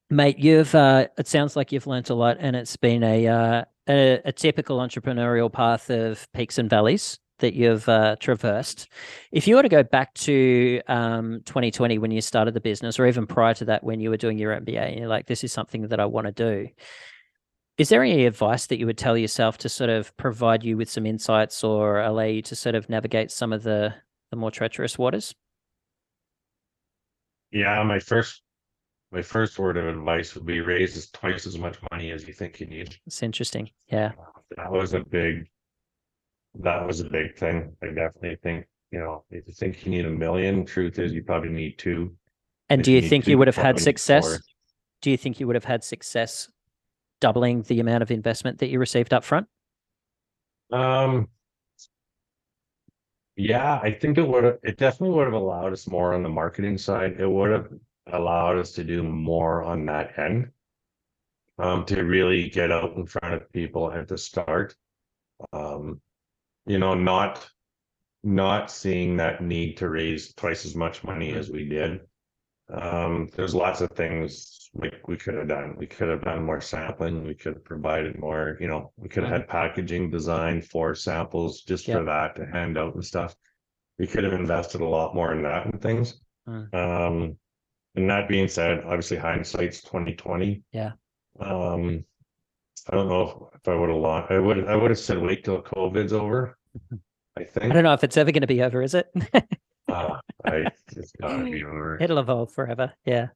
[0.09, 3.63] Mate, you've uh, it sounds like you've learnt a lot, and it's been a, uh,
[3.89, 8.87] a a typical entrepreneurial path of peaks and valleys that you've uh, traversed.
[9.31, 13.07] If you were to go back to um, 2020 when you started the business, or
[13.07, 15.51] even prior to that when you were doing your MBA, and you're like, "This is
[15.51, 16.69] something that I want to do,"
[17.77, 20.89] is there any advice that you would tell yourself to sort of provide you with
[20.89, 23.93] some insights or allow you to sort of navigate some of the
[24.29, 25.33] the more treacherous waters?
[27.51, 28.41] Yeah, my first
[29.11, 32.33] my first word of advice would be raise as twice as much money as you
[32.33, 32.95] think you need.
[33.05, 33.69] It's interesting.
[33.87, 34.11] Yeah.
[34.19, 35.47] Uh, that was a big
[36.59, 37.75] that was a big thing.
[37.81, 41.23] I definitely think, you know, if you think you need a million, truth is you
[41.23, 42.15] probably need two.
[42.69, 44.27] And If do you need think two, you would have had success?
[44.27, 44.39] four.
[45.01, 46.49] Do you think you would have had success
[47.23, 49.47] doubling the amount of investment that you received up front?
[50.71, 51.29] Um
[53.35, 54.59] yeah, I think it would.
[54.63, 57.19] It definitely would have allowed us more on the marketing side.
[57.19, 57.67] It would have
[58.11, 60.51] allowed us to do more on that end.
[61.57, 64.75] Um, to really get out in front of people at the start.
[65.51, 66.01] Um,
[66.65, 67.47] you know, not
[68.23, 72.01] not seeing that need to raise twice as much money as we did.
[72.71, 75.75] Um, there's lots of things like we could have done.
[75.77, 77.23] We could have done more sampling.
[77.25, 81.61] We could have provided more, you know, we could have had packaging design for samples
[81.61, 81.97] just Yeah.
[81.97, 83.35] for that to hand out and stuff.
[83.99, 86.19] we could have invested a lot more in that and things.
[86.49, 86.73] Mm.
[86.73, 87.37] Um,
[87.95, 90.63] and that being said, obviously hindsight's twenty twenty.
[90.71, 90.93] Yeah.
[91.39, 92.03] Um,
[92.89, 95.19] I don't know if, if I would have launched, I would, I would have said
[95.19, 96.57] wait till COVID's over.
[97.37, 97.57] I think.
[97.57, 99.07] I think, don't know if it's ever going to be over, is it?
[99.87, 101.97] uh, I, it's gotta be over.
[102.01, 102.93] It'll evolve forever.
[103.05, 103.27] Yeah.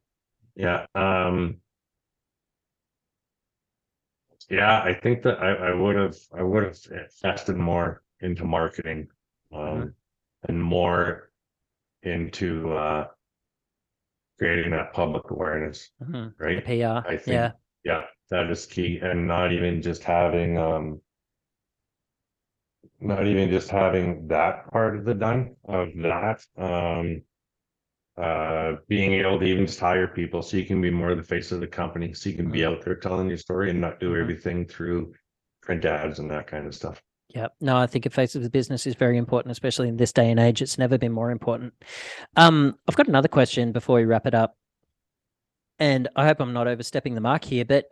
[0.56, 1.58] Yeah, um.
[4.50, 9.08] Yeah, I think that I, I would have, I would have invested more into marketing,
[9.54, 9.94] um,
[10.48, 11.32] and more
[12.04, 13.08] into, uh.
[14.40, 16.34] Creating that public awareness, Mhm.
[16.38, 16.64] right?
[16.64, 17.10] PR.
[17.10, 17.52] I think, yeah.
[17.84, 21.02] yeah, that is key, and not even just having, um.
[23.00, 27.22] Not even just having that part of the done of that, um.
[28.18, 31.52] Uh, being able to even just hire people so you can be more the face
[31.52, 34.14] of the company, so you can be out there telling your story and not do
[34.14, 34.22] Mhm.
[34.22, 35.14] everything through.
[35.62, 37.00] Print ads and that kind of stuff.
[37.28, 40.12] Yeah, no, I think a face of the business is very important, especially in this
[40.12, 40.64] day and age.
[40.64, 41.74] It's never been more important.
[42.36, 44.58] Um, I've got another question before we wrap it up,
[45.78, 47.86] and I hope I'm not overstepping the mark here, but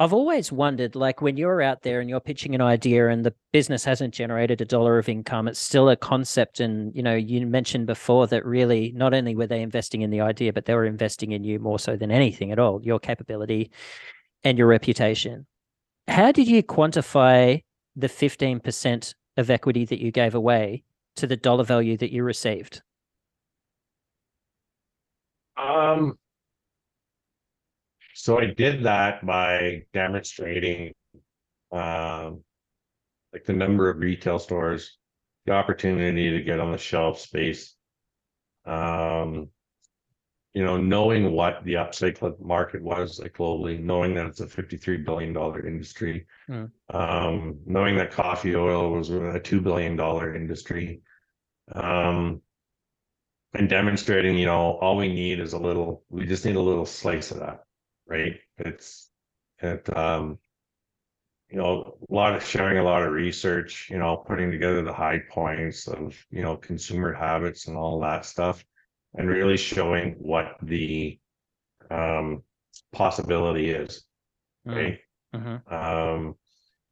[0.00, 3.34] I've always wondered, like when you're out there and you're pitching an idea and the
[3.52, 6.58] business hasn't generated a dollar of income, it's still a concept.
[6.58, 10.22] And you know, you mentioned before that really not only were they investing in the
[10.22, 13.72] idea, but they were investing in you more so than anything at all, your capability
[14.42, 15.46] and your reputation.
[16.08, 17.62] How did you quantify
[17.94, 20.82] the 15% of equity that you gave away
[21.16, 22.80] to the dollar value that you received?
[25.58, 26.16] Um.
[28.20, 30.94] So I did that by demonstrating.
[31.72, 32.42] Um.
[33.32, 34.98] Like the number of retail stores,
[35.46, 37.74] the opportunity to get on the shelf space.
[38.66, 39.48] Um.
[40.52, 44.98] You know, knowing what the upcycle market was like globally, knowing that it's a fifty-three
[44.98, 46.26] billion dollar industry.
[46.46, 46.64] Hmm.
[46.92, 51.02] Um, knowing that coffee oil was a two billion dollar industry.
[51.72, 52.42] Um.
[53.52, 56.86] And demonstrating, you know, all we need is a little, we just need a little
[56.86, 57.64] slice of that,
[58.10, 58.36] right?
[58.58, 59.10] It's,
[59.60, 60.38] it, um.
[61.52, 64.92] You know, a lot of sharing, a lot of research, you know, putting together the
[64.92, 68.64] high points of, you know, consumer habits and all that stuff.
[69.14, 71.18] And really showing what the,
[71.90, 72.44] um,
[72.92, 74.04] possibility is,
[74.66, 75.00] Mm, right?
[75.34, 75.72] mhm.
[75.72, 76.36] Um,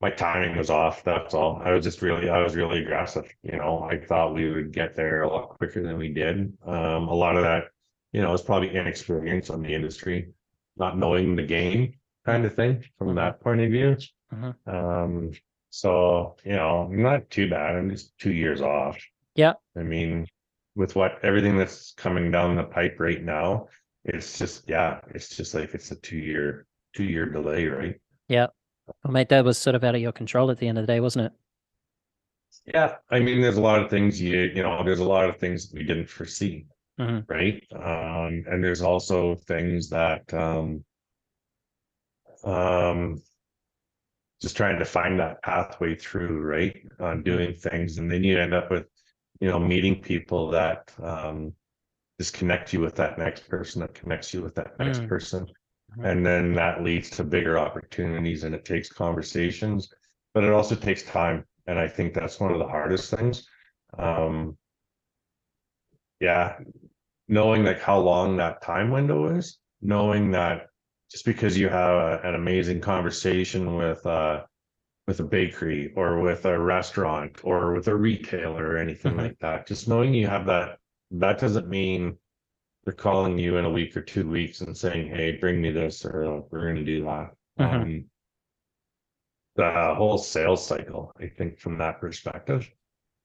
[0.00, 1.62] my timing was off, that's all.
[1.64, 4.96] I was just really, I was really aggressive, you know, I thought we would get
[4.96, 6.52] there a lot quicker than we did.
[6.64, 7.64] Um, a lot of that,
[8.12, 10.32] you know, is probably inexperience on the industry,
[10.78, 13.96] not knowing the game kind of thing from that point of view.
[14.32, 14.54] Mhm.
[14.66, 15.32] Um,
[15.70, 17.76] so, you know, not too bad.
[17.76, 18.98] I'm just two years off.
[19.34, 19.54] Yeah.
[19.76, 20.26] I mean,
[20.74, 23.68] with what, everything that's coming down the pipe right now,
[24.04, 28.00] it's just, yeah, it's just like, it's a two year, two year delay, right?
[28.28, 28.48] Yeah.
[29.04, 30.92] Well, mate, that was sort of out of your control at the end of the
[30.92, 31.32] day, wasn't it?
[32.74, 35.38] Yeah, I mean, there's a lot of things you, you know, there's a lot of
[35.38, 36.66] things we didn't foresee,
[36.98, 37.24] Mhm.
[37.28, 37.64] right?
[37.72, 40.84] Um, and there's also things that, um.
[42.44, 43.22] Um.
[44.40, 48.54] Just trying to find that pathway through, right, on doing things, and then you end
[48.54, 48.86] up with,
[49.40, 51.54] you know, meeting people that, um.
[52.20, 55.08] Just connect you with that next person, that connects you with that next Mm.
[55.08, 55.46] person.
[55.96, 56.04] Mhm.
[56.10, 59.92] And then that leads to bigger opportunities and it takes conversations,
[60.34, 61.46] but it also takes time.
[61.68, 63.48] And I think that's one of the hardest things.
[63.96, 64.58] Um.
[66.20, 66.58] Yeah,
[67.28, 70.66] knowing like how long that time window is, knowing that
[71.10, 74.44] just because you have a- an amazing conversation with uh.
[75.06, 79.16] With a bakery or with a restaurant or with a retailer or anything Mhm.
[79.16, 80.78] like that, just knowing you have that,
[81.12, 82.18] that doesn't mean.
[82.84, 86.04] They're calling you in a week or two weeks and saying, hey, bring me this,
[86.04, 87.30] or we're gonna do that.
[87.58, 87.72] Mhm.
[87.74, 88.10] Um.
[89.56, 92.70] The whole sales cycle, I think from that perspective.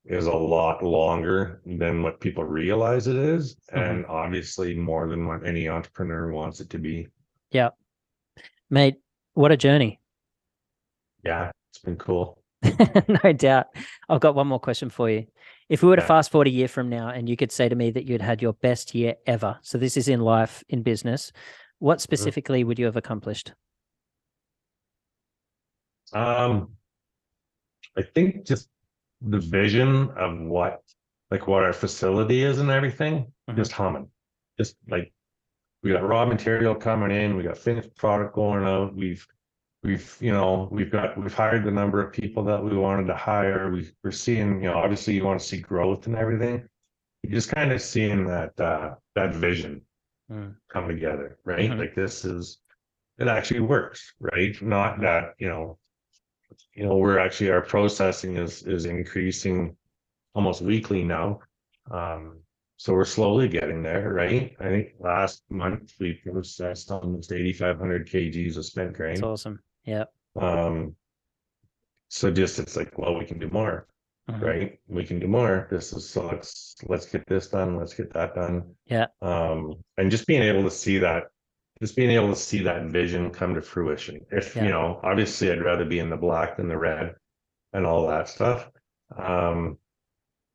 [0.06, 5.48] Is a lot longer than what people realize it is, and obviously more than what
[5.48, 7.08] any entrepreneur wants it to be.
[7.52, 7.70] Yeah.
[8.70, 8.96] Mate,
[9.34, 10.02] what a journey.
[11.24, 12.44] Yeah, it's been cool.
[13.24, 13.68] no doubt.
[14.10, 15.26] I've got one more question for you.
[15.70, 16.08] If we were to Yeah.
[16.08, 18.42] fast forward a year from now and you could say to me that you'd had
[18.42, 21.32] your best year ever, so this is in life, in business,
[21.80, 23.54] what specifically would you have accomplished?
[26.12, 26.74] Um.
[27.98, 28.68] I think just
[29.24, 30.82] the vision of what,
[31.32, 33.56] like what our facility is and everything, Mhm.
[33.56, 34.10] just humming.
[34.58, 35.12] Just like,
[35.82, 39.26] we got raw material coming in, we got finished product going out, we've.
[39.86, 43.18] We've, you know, we've got, we've hired the number of people that we wanted to
[43.18, 46.70] hire, we, we're seeing, you know, obviously you want to see growth and everything.
[47.22, 49.82] You're just kind of seeing that, uh, that vision
[50.32, 50.56] Mm.
[50.70, 51.70] come together, right?
[51.70, 51.80] Mhm.
[51.80, 52.62] Like this is,
[53.18, 54.56] it actually works, right?
[54.62, 55.78] Not that, you know.
[56.74, 59.76] You know, we're actually, our processing is, is increasing
[60.36, 61.40] almost weekly now.
[61.92, 62.40] Um,
[62.78, 64.56] so we're slowly getting there, right?
[64.60, 69.14] I think last month we processed almost eighty-five hundred kgs of spent grain.
[69.14, 69.60] It's awesome.
[69.86, 70.06] Yeah.
[70.36, 70.96] Um,
[72.10, 73.88] so just it's like, well, we can do more,
[74.30, 74.42] Mhm.
[74.42, 74.80] right?
[74.88, 75.68] We can do more.
[75.72, 77.78] This is so let's let's get this done.
[77.78, 78.76] Let's get that done.
[78.86, 79.08] Yeah.
[79.22, 81.26] Um, and just being able to see that,
[81.84, 84.26] just being able to see that vision come to fruition.
[84.32, 84.64] If Yeah.
[84.64, 87.14] you know, obviously, I'd rather be in the black than the red,
[87.74, 88.72] and all that stuff.
[89.18, 89.78] Um,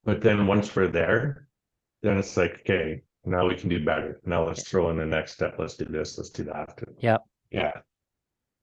[0.04, 1.46] but then once we're there,
[2.02, 4.20] then it's like, okay, now we can do better.
[4.24, 5.56] Now let's throw in the next step.
[5.58, 6.16] Let's do this.
[6.16, 6.78] Let's do that.
[7.00, 7.20] Yep.
[7.50, 7.72] Yeah.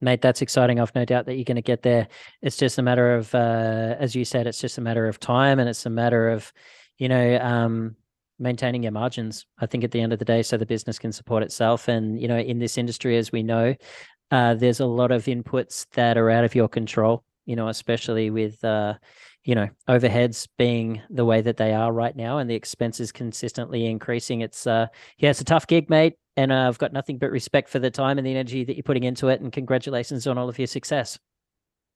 [0.02, 0.80] Mate, that's exciting.
[0.80, 2.08] I've no doubt that you're going to get there.
[2.42, 5.60] It's just a matter of, uh, as you said, it's just a matter of time
[5.60, 6.52] and it's a matter of,
[6.98, 7.96] you know, um,
[8.40, 9.46] maintaining your margins.
[9.60, 11.88] I think at the end of the day, so the business can support itself.
[11.88, 13.76] And, you know, in this industry, as we know,
[14.32, 18.30] uh, there's a lot of inputs that are out of your control, you know, especially
[18.30, 18.96] with, uh,
[19.44, 23.86] you know, overheads being the way that they are right now and the expenses consistently
[23.86, 24.42] increasing.
[24.42, 26.16] It's, uh, yeah, it's a tough gig, mate.
[26.36, 28.84] And uh, I've got nothing but respect for the time and the energy that you're
[28.84, 29.40] putting into it.
[29.42, 31.18] And congratulations on all of your success.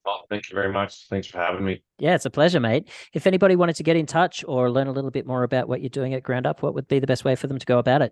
[0.10, 1.05] Well, thank you very much.
[1.07, 1.84] Thanks for having me.
[1.99, 2.88] Yeah, it's a pleasure, mate.
[3.14, 5.82] If anybody wanted to get in touch or learn a little bit more about what
[5.82, 7.78] you're doing at Ground Up, what would be the best way for them to go
[7.78, 8.12] about it?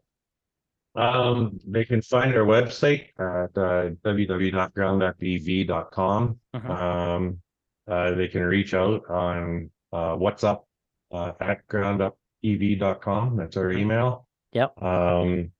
[0.95, 6.39] Um, they can find our website at uh, www.groundupev.com.
[6.55, 6.69] Mhm.
[6.69, 7.39] Um,
[7.87, 10.67] uh, they can reach out on uh, what's up
[11.11, 13.37] uh, at groundupev.com.
[13.37, 13.79] That's our Mhm.
[13.79, 14.27] email.
[14.53, 14.83] Yep.
[14.83, 15.51] Um,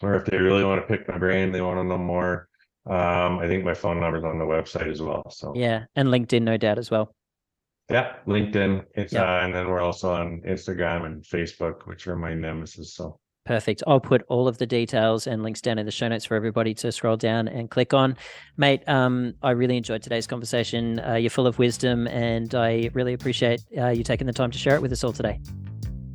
[0.00, 2.48] or if they really want to pick my brain, they want to know more.
[2.86, 5.30] Um, I think my phone number's on the website as well.
[5.30, 7.14] So Yeah, and LinkedIn, no doubt as well.
[7.90, 8.84] yeah, LinkedIn.
[8.94, 9.22] It's Yep.
[9.22, 12.94] uh, and then we're also on Instagram and Facebook, which are my nemesis.
[12.94, 13.82] So Perfect.
[13.88, 16.74] I'll put all of the details and links down in the show notes for everybody
[16.74, 18.16] to scroll down and click on.
[18.56, 21.00] Mate, um, I really enjoyed today's conversation.
[21.00, 24.58] Uh, you're full of wisdom, and I really appreciate uh, you taking the time to
[24.58, 25.40] share it with us all today.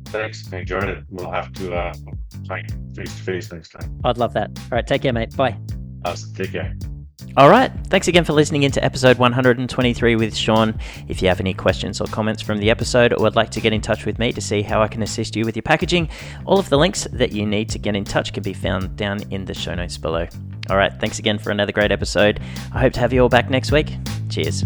[0.06, 0.50] thanks.
[0.54, 1.04] I enjoyed it.
[1.10, 1.92] We'll have to uh,
[2.46, 4.00] fight face to face next time.
[4.04, 4.50] I'd love that.
[4.58, 5.36] All right, take care, mate.
[5.36, 5.58] Bye.
[6.04, 6.34] Awesome.
[6.34, 6.74] Take care.
[7.36, 7.70] All right.
[7.86, 10.78] Thanks again for listening into episode 123 with Shawn.
[11.08, 13.72] If you have any questions or comments from the episode or would like to get
[13.72, 16.08] in touch with me to see how I can assist you with your packaging,
[16.46, 19.20] all of the links that you need to get in touch can be found down
[19.30, 20.26] in the show notes below.
[20.70, 20.92] All right.
[21.00, 22.40] Thanks again for another great episode.
[22.72, 23.96] I hope to have you all back next week.
[24.28, 24.64] Cheers.